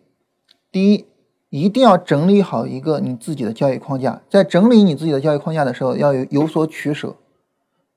[0.72, 1.06] 第一，
[1.50, 7.14] 一定要整理好一个你自己的交易框架，在整理你自己的交易框架的时候，要有有所取舍。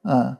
[0.03, 0.37] 嗯，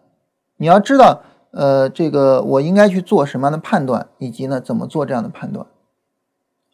[0.57, 1.23] 你要知道。
[1.51, 5.67] 呃，这个我应该去做什么样的判断，以及呢怎么做这样的判断？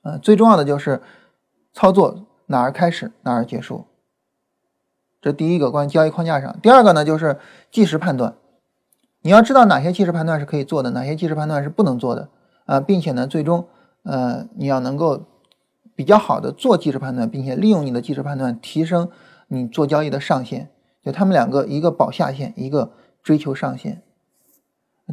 [0.04, 1.02] 呃，最重要的就是
[1.74, 3.86] 操作哪儿开始哪儿结束。
[5.20, 7.40] 这第一个关于交易框架上，第二个呢就是
[7.72, 8.36] 即时判断，
[9.22, 12.30] 你要知道哪些即时判断是可以做的，哪些即时判断是不能做的
[12.66, 13.68] 啊，并且呢最终
[14.04, 15.24] 呃你要能够
[15.96, 19.10] 比较好的做即时判断，并且利用你的即时判断提升
[19.48, 20.70] 你做交易的上限。
[21.04, 22.92] 就他们两个，一个保下限，一个
[23.24, 24.04] 追求上限。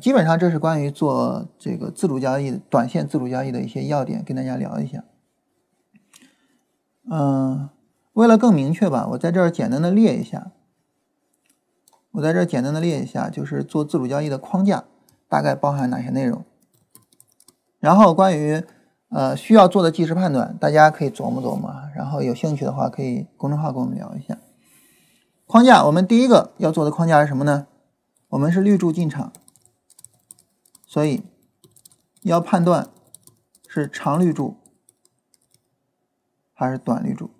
[0.01, 5.05] 基本上这是关于做这个自主交易、短线自主交易的一些要点，跟大家聊一下。
[7.09, 7.69] 嗯，
[8.15, 10.51] 为了更明确吧，我在这儿简单的列一下。
[12.13, 14.85] 我在这儿简单的列一下，就是做自主交易的框架
[15.29, 16.45] 大概包含哪些内容。
[17.79, 18.65] 然后关于
[19.11, 21.73] 呃需要做的即时判断，大家可以琢磨琢磨。
[21.95, 24.39] 然后有兴趣的话，可以公众号跟我们聊一下。
[25.47, 27.67] 框架，我们第一个要做的框架是什么呢？
[28.31, 29.33] 我们是绿柱进场。
[30.95, 31.25] 所以
[32.23, 32.89] 要判断
[33.67, 34.57] 是长绿柱
[36.53, 37.33] 还是短绿柱。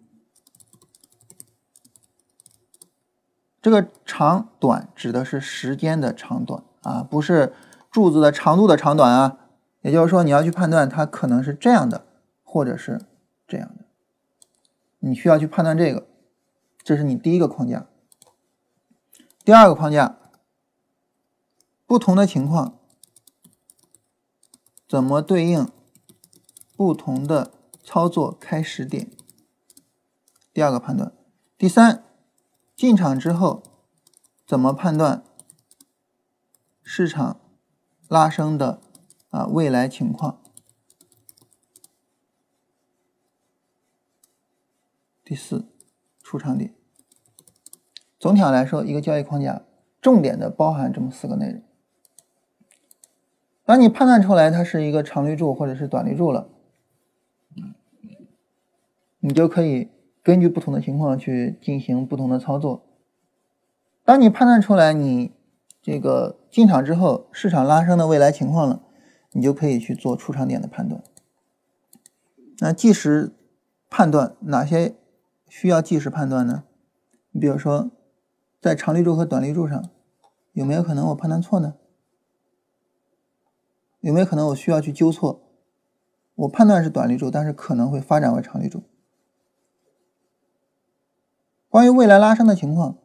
[3.63, 7.55] 这个长短指的是时间的长短啊，不是
[7.93, 9.39] 柱子的长度的长短啊。
[9.83, 12.05] 也就是说，你要去判断它可能是这样的，
[12.43, 13.03] 或者是
[13.47, 13.85] 这样的，
[14.99, 16.09] 你需要去判断这个。
[16.83, 17.87] 这是你第一个框架。
[19.45, 20.19] 第二个框架，
[21.87, 22.81] 不同的情况。
[24.87, 25.69] 怎么对应
[26.77, 29.11] 不同的操作开始点？
[30.53, 31.13] 第二个判断。
[31.57, 32.05] 第三，
[32.77, 33.63] 进场之后
[34.47, 35.25] 怎么判断
[36.83, 37.41] 市场
[38.09, 38.81] 拉升的
[39.31, 40.43] 啊未来情况？
[45.25, 45.65] 第四，
[46.23, 46.75] 出场点。
[48.19, 49.65] 总体上来说，一个交易框架
[50.01, 51.63] 重点的包含这么四个内容。
[53.65, 56.49] 当你判断出来它是一个长绿柱或者是短绿柱了，
[59.21, 59.89] 你就可以
[60.23, 62.83] 根据不同的情况去进行不同的操作。
[64.05, 65.33] 当你判断出来你
[65.81, 68.83] 这个进场之后市场拉升的未来情况了，
[69.33, 71.03] 你就可以去做出场点的判断。
[72.59, 73.33] 那即时
[73.89, 74.95] 判断哪些
[75.49, 76.65] 需要即时判断呢？
[77.31, 77.91] 你比如说，
[78.61, 79.91] 在长绿柱和短绿柱上，
[80.53, 81.75] 有没有可能我判断错呢？
[84.05, 85.41] 有没有可能我需要去纠错？
[86.35, 88.83] 我判断是短绿柱，但是可能会发展为长绿柱。
[91.71, 92.99] 关于未来拉升的情况，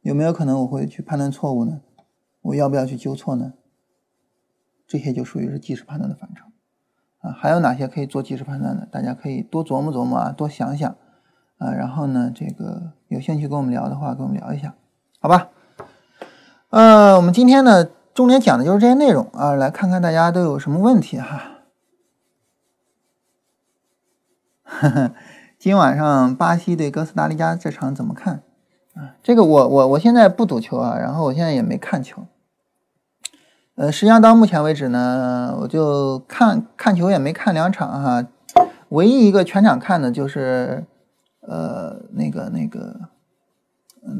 [0.00, 1.82] 有没有可能我会去判断错误呢？
[2.40, 3.52] 我要不要去纠错呢？
[4.86, 6.46] 这些就属于是即时判断的范畴
[7.18, 7.32] 啊。
[7.32, 8.86] 还有哪些可以做即时判断的？
[8.86, 10.96] 大家可以多琢磨琢磨啊，多想想
[11.58, 11.72] 啊。
[11.72, 14.74] 然后呢，这个有兴趣跟我们聊的话，跟我们聊一下，
[15.20, 15.50] 好吧？
[16.70, 17.90] 呃，我们今天呢。
[18.14, 21.58] 重点讲的就是这些内容啊，来看看大家都有什么问题哈。
[25.58, 28.42] 今晚上巴西对哥斯达黎加这场怎么看？
[28.94, 32.26] 啊，这个我我我现在不赌球啊，然后我现在也没看球。
[33.76, 38.26] 呃，实际上到目前为止呢，我就看看球也没看两场哈，
[38.90, 40.84] 唯一一个全场看的就是，
[41.40, 43.00] 呃，那个那个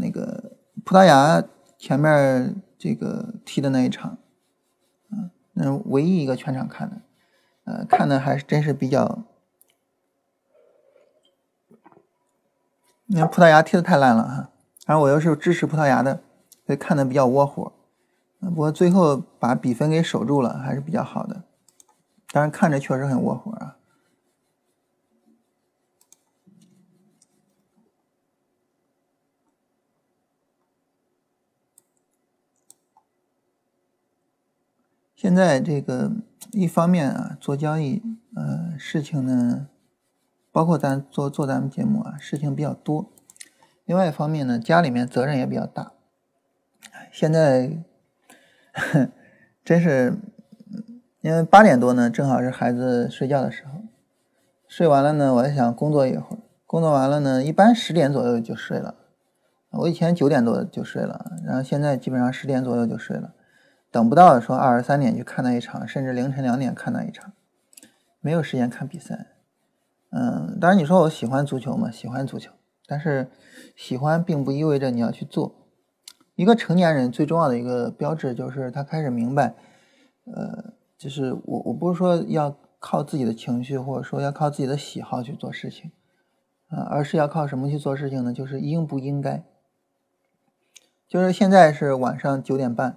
[0.01, 0.53] 那个
[0.84, 1.43] 葡萄牙
[1.78, 4.16] 前面这个踢的那一场，
[5.11, 6.97] 嗯，那唯一一个全场看的，
[7.64, 9.18] 呃，看的还是真是比较，
[13.05, 14.51] 你看葡萄牙踢的太烂了哈，
[14.87, 16.22] 然后我又是支持葡萄牙的，
[16.64, 17.70] 所以看的比较窝火。
[18.39, 21.43] 不过最后把比分给守住了，还是比较好的。
[22.33, 23.70] 当然看着确实很窝火啊。
[35.21, 36.11] 现在这个
[36.51, 38.03] 一方面啊，做交易，
[38.35, 39.68] 呃，事情呢，
[40.51, 43.12] 包括咱做做咱们节目啊，事情比较多。
[43.85, 45.93] 另外一方面呢，家里面责任也比较大。
[47.12, 47.85] 现在。
[49.62, 50.16] 真是，
[51.21, 53.83] 因为八点多呢，正好是孩子睡觉的时候。
[54.66, 56.39] 睡完了呢，我还想工作一会儿。
[56.66, 58.95] 工作完了呢，一般十点左右就睡了。
[59.73, 63.35] 我以前九点多就睡了，然后现在基本上十点左右就睡了，
[63.91, 67.32] 等不到说二十三点去看那一场，甚至凌晨两点看那一场，
[68.20, 69.26] 没有时间看比赛。
[70.11, 72.53] 嗯，当然你说我喜欢足球嘛，喜欢足球，
[72.86, 73.30] 但是
[73.76, 75.55] 喜欢并不意味着你要去做。
[76.34, 79.55] 一个成年人最重要的一个标志就是他开始明白，
[80.24, 85.93] 呃，就是我我不是说要靠自己的情绪或者说要靠自己的喜好去做事情，
[86.68, 88.32] 啊，而是要靠什么去做事情呢？
[88.32, 89.45] 就是应不应该。
[91.07, 92.97] 就是现在是晚上九点半，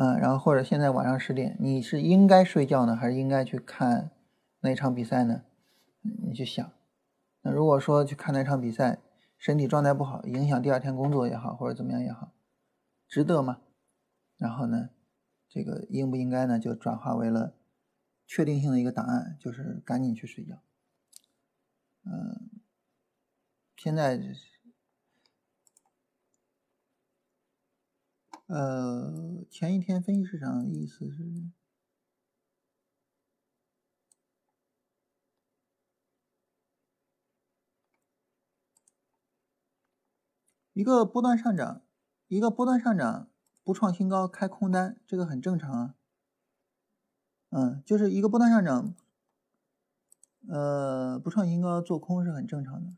[0.00, 4.12] 嗯，然后或者现在晚上十点，你是应该睡觉呢，还是应该去看
[4.60, 5.42] 那场比赛呢？
[6.02, 6.70] 你去想。
[7.42, 9.00] 那如果说去看那场比赛，
[9.36, 12.32] 身体状态不好，影响第二天工作也好，或者怎么样也好。
[13.08, 13.60] 值得吗？
[14.36, 14.90] 然后呢，
[15.48, 16.60] 这个应不应该呢？
[16.60, 17.56] 就转化为了
[18.24, 20.62] 确定性的一个答案，就是赶紧去睡觉。
[22.04, 22.60] 嗯，
[23.76, 24.22] 现在
[28.48, 31.22] 呃，前一天分析市场意思是
[40.72, 41.82] 一个波段上涨。
[42.28, 43.30] 一个波段上涨
[43.64, 45.94] 不创新高开空单，这个很正常啊。
[47.50, 48.94] 嗯，就是一个波段上涨，
[50.46, 52.92] 呃，不创新高做空是很正常的。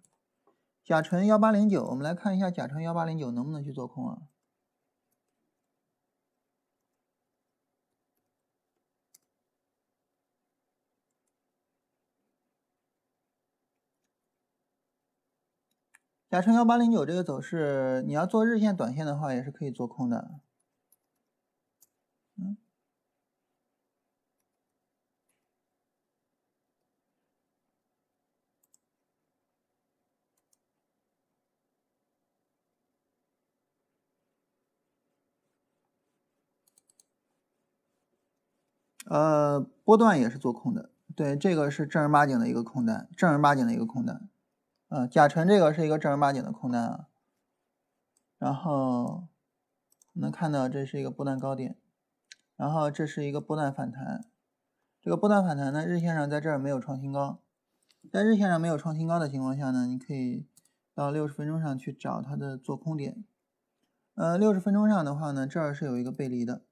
[0.85, 4.23] 甲醇幺八零九，我们来看一下甲醇幺八零九能不能去做空啊？
[16.31, 20.41] 甲醇幺八零九这个走势，你要做日线、短线的话，也是可以做空的。
[22.39, 22.57] 嗯，
[39.07, 40.91] 呃，波段也是做空的。
[41.16, 44.28] 对，这个是正儿八经的一个空单，正儿八经的一个空单。
[44.91, 47.07] 呃，甲醇这个是一个正儿八经的空单啊，
[48.38, 49.29] 然后
[50.14, 51.79] 能看到这是一个波段高点，
[52.57, 54.25] 然后这是一个波段反弹，
[55.00, 57.41] 这个波段反弹呢，日线上在这儿没有创新高，
[58.11, 60.49] 在日线上没有创新高的情况下呢，你可以
[60.92, 63.25] 到六十分钟上去找它的做空点，
[64.17, 66.64] 呃，六十分钟上的话呢，这儿是有一个背离的，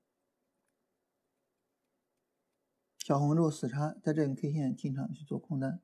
[2.99, 5.79] 小红柱死叉，在这根 K 线进场去做空单。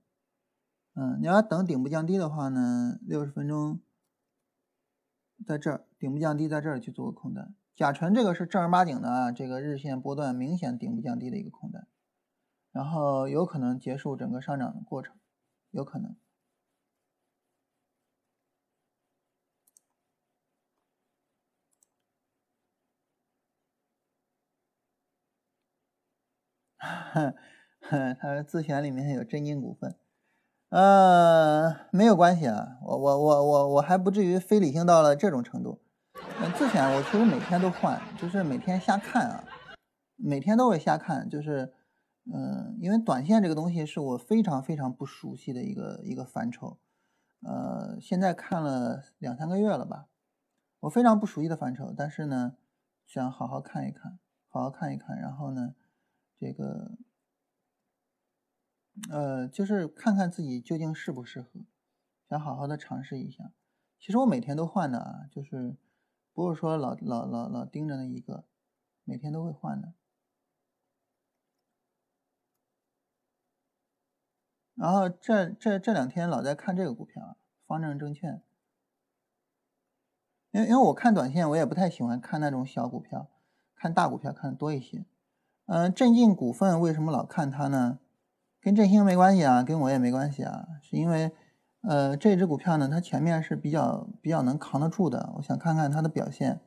[0.95, 3.81] 嗯，你要等顶部降低的话呢，六十分钟
[5.45, 7.55] 在这儿，顶部降低在这儿去做个空单。
[7.75, 11.89] 甲醇这个是正儿八经的啊，这个日线波段明显顶部降低的一个空单，
[12.71, 15.17] 然后有可能结束整个上涨的过程，
[15.73, 16.17] 有可能。
[26.79, 27.35] 哼
[27.81, 30.04] 哼，他自选里面有真金股份。
[30.75, 35.81] 呃，没有关系啊，我我我我我还不至于非理性到了这种程度。
[36.43, 39.45] 嗯，自选我其实每天都换，就是每天瞎看啊，
[40.17, 41.73] 每天都会瞎看，就是
[42.25, 46.81] 嗯，因为短线这个东西是我非常非常不熟悉的一个一个范畴，
[47.47, 50.07] 呃，现在看了两三个月了吧，
[50.81, 52.55] 我非常不熟悉的范畴，但是呢，
[53.07, 54.19] 想好好看一看，
[54.49, 55.77] 好好看一看，然后呢，
[56.37, 56.99] 这个。
[59.11, 61.49] 呃，就是看看自己究竟适不适合，
[62.29, 63.53] 想好好的尝试一下。
[63.99, 65.77] 其实我每天都换的啊，就是
[66.33, 68.45] 不是说老老老老盯着那一个，
[69.05, 69.95] 每天都会换的。
[74.75, 78.43] 然后这这这两天老在看这个股票，方正证券。
[80.51, 83.31] 因为因为我看短线，我也不太喜欢看那种小股票，
[83.75, 85.05] 看大股票看的多一些。
[85.67, 87.99] 嗯，镇静股份为什么老看它呢？
[88.65, 91.31] 跟振兴没关系啊，跟我也没关系啊，是因为
[91.83, 96.61] 呃这只股票呢，它前面是比较比较能扛得住的，我想看看它的表现。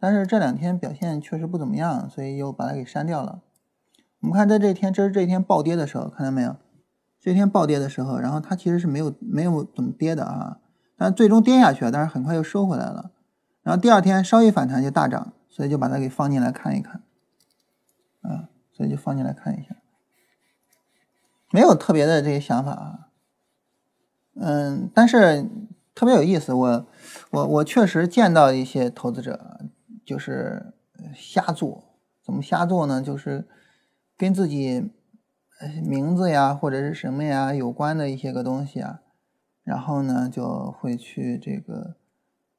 [0.00, 3.42] 但是这两天表现确实不怎么样，所以又把它给删掉了。
[4.18, 6.56] 我们看在这天，这是这一天暴跌的时候，看到没有？
[7.20, 10.58] 这天暴跌的时候，然后它其实是没有没有怎么跌的啊，
[10.96, 13.12] 但最终跌下去了，但是很快又收回来了。
[13.62, 17.02] 然后第二天稍一反弹就大涨，所以就把它给放进来看一看，
[18.22, 19.76] 啊，所以就放进来看一下，
[21.50, 23.08] 没有特别的这些想法啊，
[24.34, 25.48] 嗯，但是
[25.94, 26.86] 特别有意思，我
[27.30, 29.60] 我我确实见到一些投资者
[30.04, 30.72] 就是
[31.14, 31.84] 瞎做，
[32.22, 33.02] 怎么瞎做呢？
[33.02, 33.46] 就是
[34.16, 34.90] 跟自己。
[35.84, 39.00] 名字呀，或者是什么呀有关的一些个东西啊，
[39.64, 41.96] 然后呢就会去这个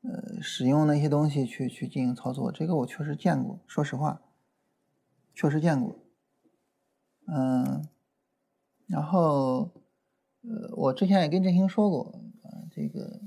[0.02, 4.20] 呃使用那些东西去去进行操作，这个我确实见过，说实话，
[5.34, 5.98] 确实见过。
[7.26, 7.88] 嗯，
[8.90, 9.72] 然后
[10.42, 13.22] 呃我之前也跟振兴说过啊，这个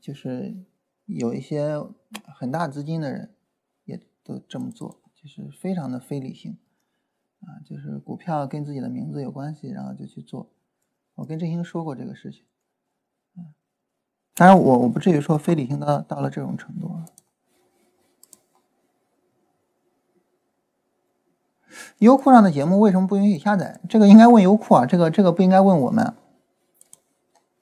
[0.00, 0.54] 就是
[1.06, 1.78] 有一些
[2.26, 3.34] 很大资金的人
[3.84, 6.58] 也都这么做，就是非常的非理性。
[7.40, 10.50] 啊，就是股票跟自己的名字有关系，然后就去做。
[11.14, 12.44] 我跟振兴说过这个事情，
[13.36, 13.54] 嗯，
[14.34, 17.06] 当然我我不至于说非理性到到了这种程度啊。
[21.98, 23.80] 优酷上的节目为什么不允许下载？
[23.88, 26.14] 这个应该问优酷啊，这个这个不应该问我们。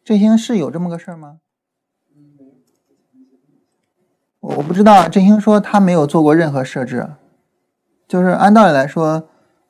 [0.05, 1.39] 振兴是有这么个事儿吗？
[4.41, 7.09] 我不知道，振兴说他没有做过任何设置，
[8.07, 9.29] 就是按道理来说。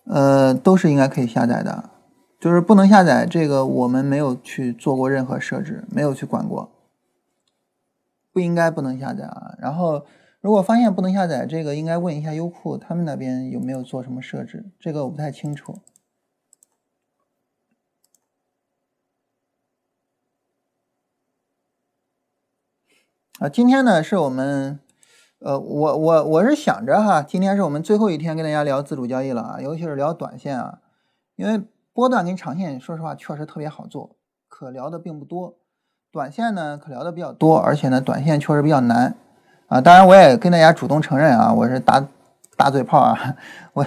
[0.09, 1.91] 呃，都是应该可以下载的，
[2.39, 6.71] 就是不能下载这个，我们没有去做过任何设置，没有去管过，
[8.33, 9.57] 不应该不能下载啊。
[9.59, 10.07] 然后，
[10.47, 15.81] 如果发现不能下载，这个应该问一下优酷，他们那边有没有做什么设置，这个我不太清楚。
[23.41, 24.79] 啊，今天呢是我们。
[25.41, 30.79] 呃，我我我是想着哈，今天是我们最后一天跟大家聊自主交易了啊，尤其是聊短线啊，
[31.35, 31.61] 因为
[31.93, 34.15] 波段跟长线说实话确实特别好做，
[34.47, 35.59] 可聊的并不多，
[36.13, 39.17] 短线呢可聊的比较多，而且呢短线确实比较难
[39.69, 39.81] 啊。
[39.81, 42.07] 当然我也跟大家主动承认啊，我是打
[42.57, 43.37] 打嘴炮啊，
[43.73, 43.87] 我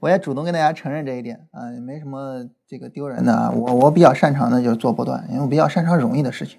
[0.00, 3.50] 我也主动跟大家承认这一点啊，也没什么这个丢人的啊。
[3.50, 6.58] 我我比较擅长的就是做波段，因为我比较擅长容易的事情，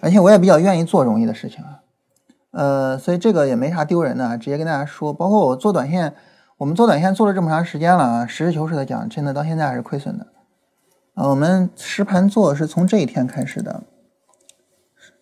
[0.00, 1.80] 而且我也比较愿意做容易的事情啊。
[2.50, 5.12] 呃，所以这个也没啥丢人的，直接跟大家说。
[5.12, 6.14] 包括我做短线，
[6.56, 10.26] 我们做短线做了这么长时间了啊，实事求是的讲，真的到现在还是亏损的。
[11.14, 13.82] 啊，我们实盘做是从这一天开始的，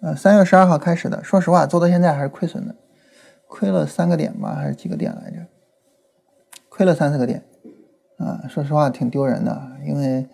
[0.01, 1.23] 呃，三月十二号开始的。
[1.25, 2.75] 说实话，做到现在还是亏损的，
[3.47, 5.47] 亏了三个点吧，还是几个点来着？
[6.69, 7.43] 亏了三四个点。
[8.19, 10.27] 啊，说实话挺丢人的，因为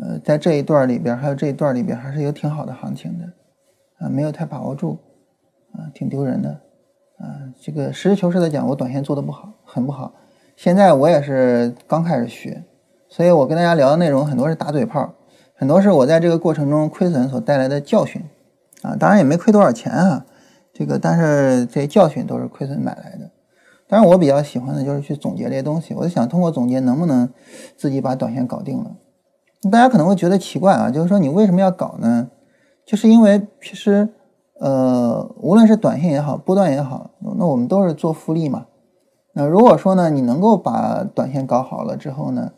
[0.00, 3.24] 呃，在这一段里边，还有这一段里边，还是有挺好的行情的，
[3.98, 4.98] 啊，没有太把握住。
[5.76, 6.50] 啊，挺丢人的，
[7.18, 10.14] 啊，这个实事求是的讲，我短线做的不好，很不好。
[10.54, 12.62] 现在我也是刚开始学，
[13.08, 15.12] 所以我跟大家聊的内容很多是打嘴炮，
[15.56, 18.22] 很多是我在这个过程中亏损所带来的教训，
[18.84, 20.24] 啊，当然也没亏多少钱啊，
[20.72, 23.30] 这个但是这些教训都是亏损买来的。
[23.88, 27.28] 当然我比较喜欢的就是去总结这些东西，我就想通过总结能不能
[27.76, 28.92] 自己把短线搞定了。
[29.72, 32.28] 大家可能会觉得奇怪啊，就是说你为什么要搞呢？
[32.86, 34.10] 就是因为其实。
[34.60, 38.66] 呃，无论是短线也好，波段也好，那我们都是做复利嘛。
[39.32, 42.52] 那如果说呢，你能够把短线搞好了之后呢，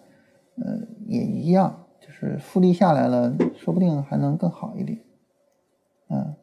[0.63, 0.75] 呃，
[1.09, 4.99] 也一样，就是复利下来了，说不定还能更好一点。
[6.09, 6.35] 嗯，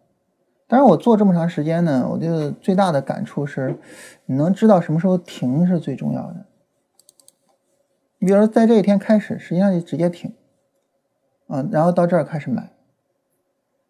[0.67, 3.77] 但是我做这么长时间呢，我觉得最大的感触是，
[4.25, 6.45] 你能知道什么时候停是最重要的。
[8.19, 10.33] 你比如说，在这一天开始，实际上就直接停，
[11.47, 12.71] 嗯，然后到这儿开始买。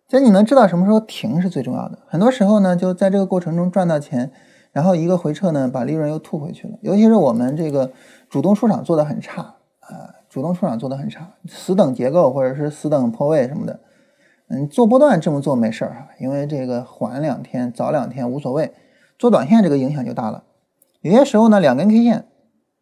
[0.07, 1.97] 所以你能知道什么时候停是最重要的。
[2.07, 4.31] 很多时候呢，就在这个过程中赚到钱，
[4.71, 6.77] 然后一个回撤呢，把利润又吐回去了。
[6.81, 7.91] 尤其是我们这个
[8.29, 9.41] 主动出场做的很差
[9.79, 13.79] 啊，主动出场做的很差，死等结构或者是死等破位什么的。
[14.53, 18.71] 嗯，做波段这么做没事儿哈，因为这个缓两天、早两天无所谓。
[19.17, 20.43] 做短线这个影响就大了。
[21.01, 22.27] 有些时候呢，两根 K 线，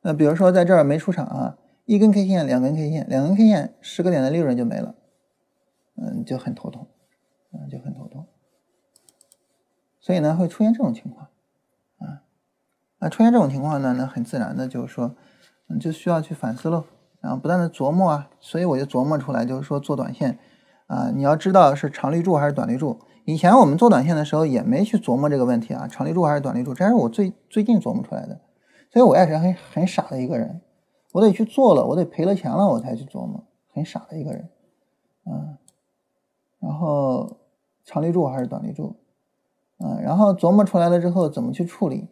[0.02, 4.96] 呃，比如说在这儿没出场啊，一根 K 线、两根 K 线、两根 K 线，十个点的利润就没了。
[5.96, 6.88] 嗯，就很头痛，
[7.54, 8.28] 嗯，就很头痛。
[10.00, 11.28] 所以呢，会出现这种情况，
[12.00, 12.24] 啊，
[13.00, 15.16] 那出现这种情况呢，那很自然的就是说，
[15.70, 16.86] 嗯，就需要去反思喽，
[17.22, 18.30] 然后不断的琢磨啊。
[18.40, 20.40] 所以我就琢磨出来，就是说做短线，
[20.92, 23.00] 啊，你要知道是长绿柱还是短绿柱。
[23.24, 28.42] 以前我们做短线的时候也没去琢磨这个问题啊，长绿柱还是短绿柱，这是我最最近琢磨出来的。
[28.92, 30.60] 所以我也是很很傻的一个人，
[31.14, 33.42] 我得去做了，我得赔了钱了，我才去琢磨，
[33.74, 34.50] 很傻的一个人，
[35.26, 35.56] 嗯。
[36.60, 37.38] 然后
[37.86, 38.94] 长绿柱还是短绿柱？
[39.80, 42.10] 嗯，然后琢磨出来了之后怎么去处理？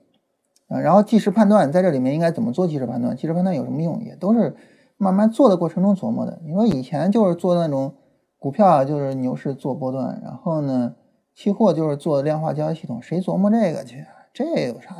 [0.70, 3.14] 啊，然后即时判断在这里面应该怎么做即时判断？
[3.18, 4.02] 即时判断有什么用？
[4.06, 4.56] 也都是
[4.96, 6.40] 慢慢做的过程中琢磨的。
[6.46, 7.94] 你说以前就是做那种
[8.40, 10.96] 股票啊，就是牛市做波段，然后呢，
[11.36, 14.06] 期货就是做量化交易系统，谁琢磨这个去？
[14.34, 14.96] 这有啥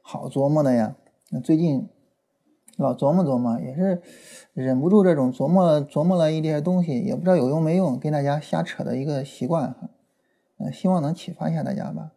[0.00, 0.94] 好琢磨的呀？
[1.42, 1.88] 最近
[2.76, 4.00] 老琢磨琢磨，也是
[4.52, 9.90] 忍不住这种琢磨琢磨了一点东西，也不知道有用没用，跟大家瞎扯的一个习惯哈。
[10.58, 12.12] 呃，希望能启发一下大家吧。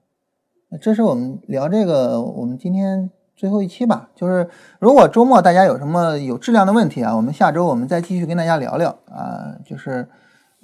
[0.80, 4.12] 这是我们聊这个，我们今天最后一期吧。
[4.14, 4.48] 就是
[4.80, 9.58] 如果周末大家有什么有质量的问题啊，我们下周我们再继续跟大家聊聊啊。
[9.66, 10.08] 就是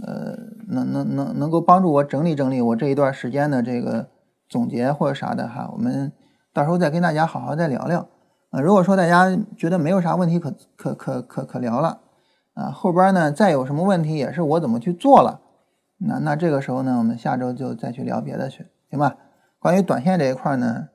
[0.01, 0.35] 呃，
[0.67, 4.09] 能能能能够帮助我整理整理我这一段时间的这个
[4.49, 5.69] 总结或者啥的哈。
[5.71, 6.11] 我们
[6.51, 8.07] 到时候再跟大家好好再聊聊
[8.49, 8.59] 啊。
[8.59, 11.99] 如果说大家觉得没有啥问题可可可可可聊了
[12.55, 15.41] 啊，后边呢再有什么问题也是我怎么去做了。
[15.97, 19.15] 那那这个时候呢，我们下周就再去聊别的去，行吧？
[19.59, 20.89] 关于短线这一块呢，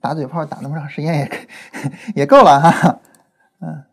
[0.00, 1.30] 打嘴炮打那么长时间也
[2.16, 3.00] 也够了哈，
[3.60, 3.84] 嗯。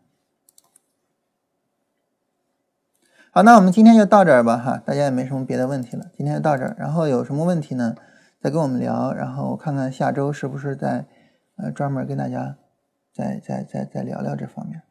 [3.30, 6.74] 好，那我们今天就到这儿吧哈，大家也没什么别的问题了，今天就到这儿。
[6.78, 7.94] 然后有什么问题呢，
[8.40, 11.06] 再跟我们聊，然后我看看下周是不是再
[11.56, 12.56] 呃专门跟大家
[13.12, 14.82] 再再再再聊聊这方面。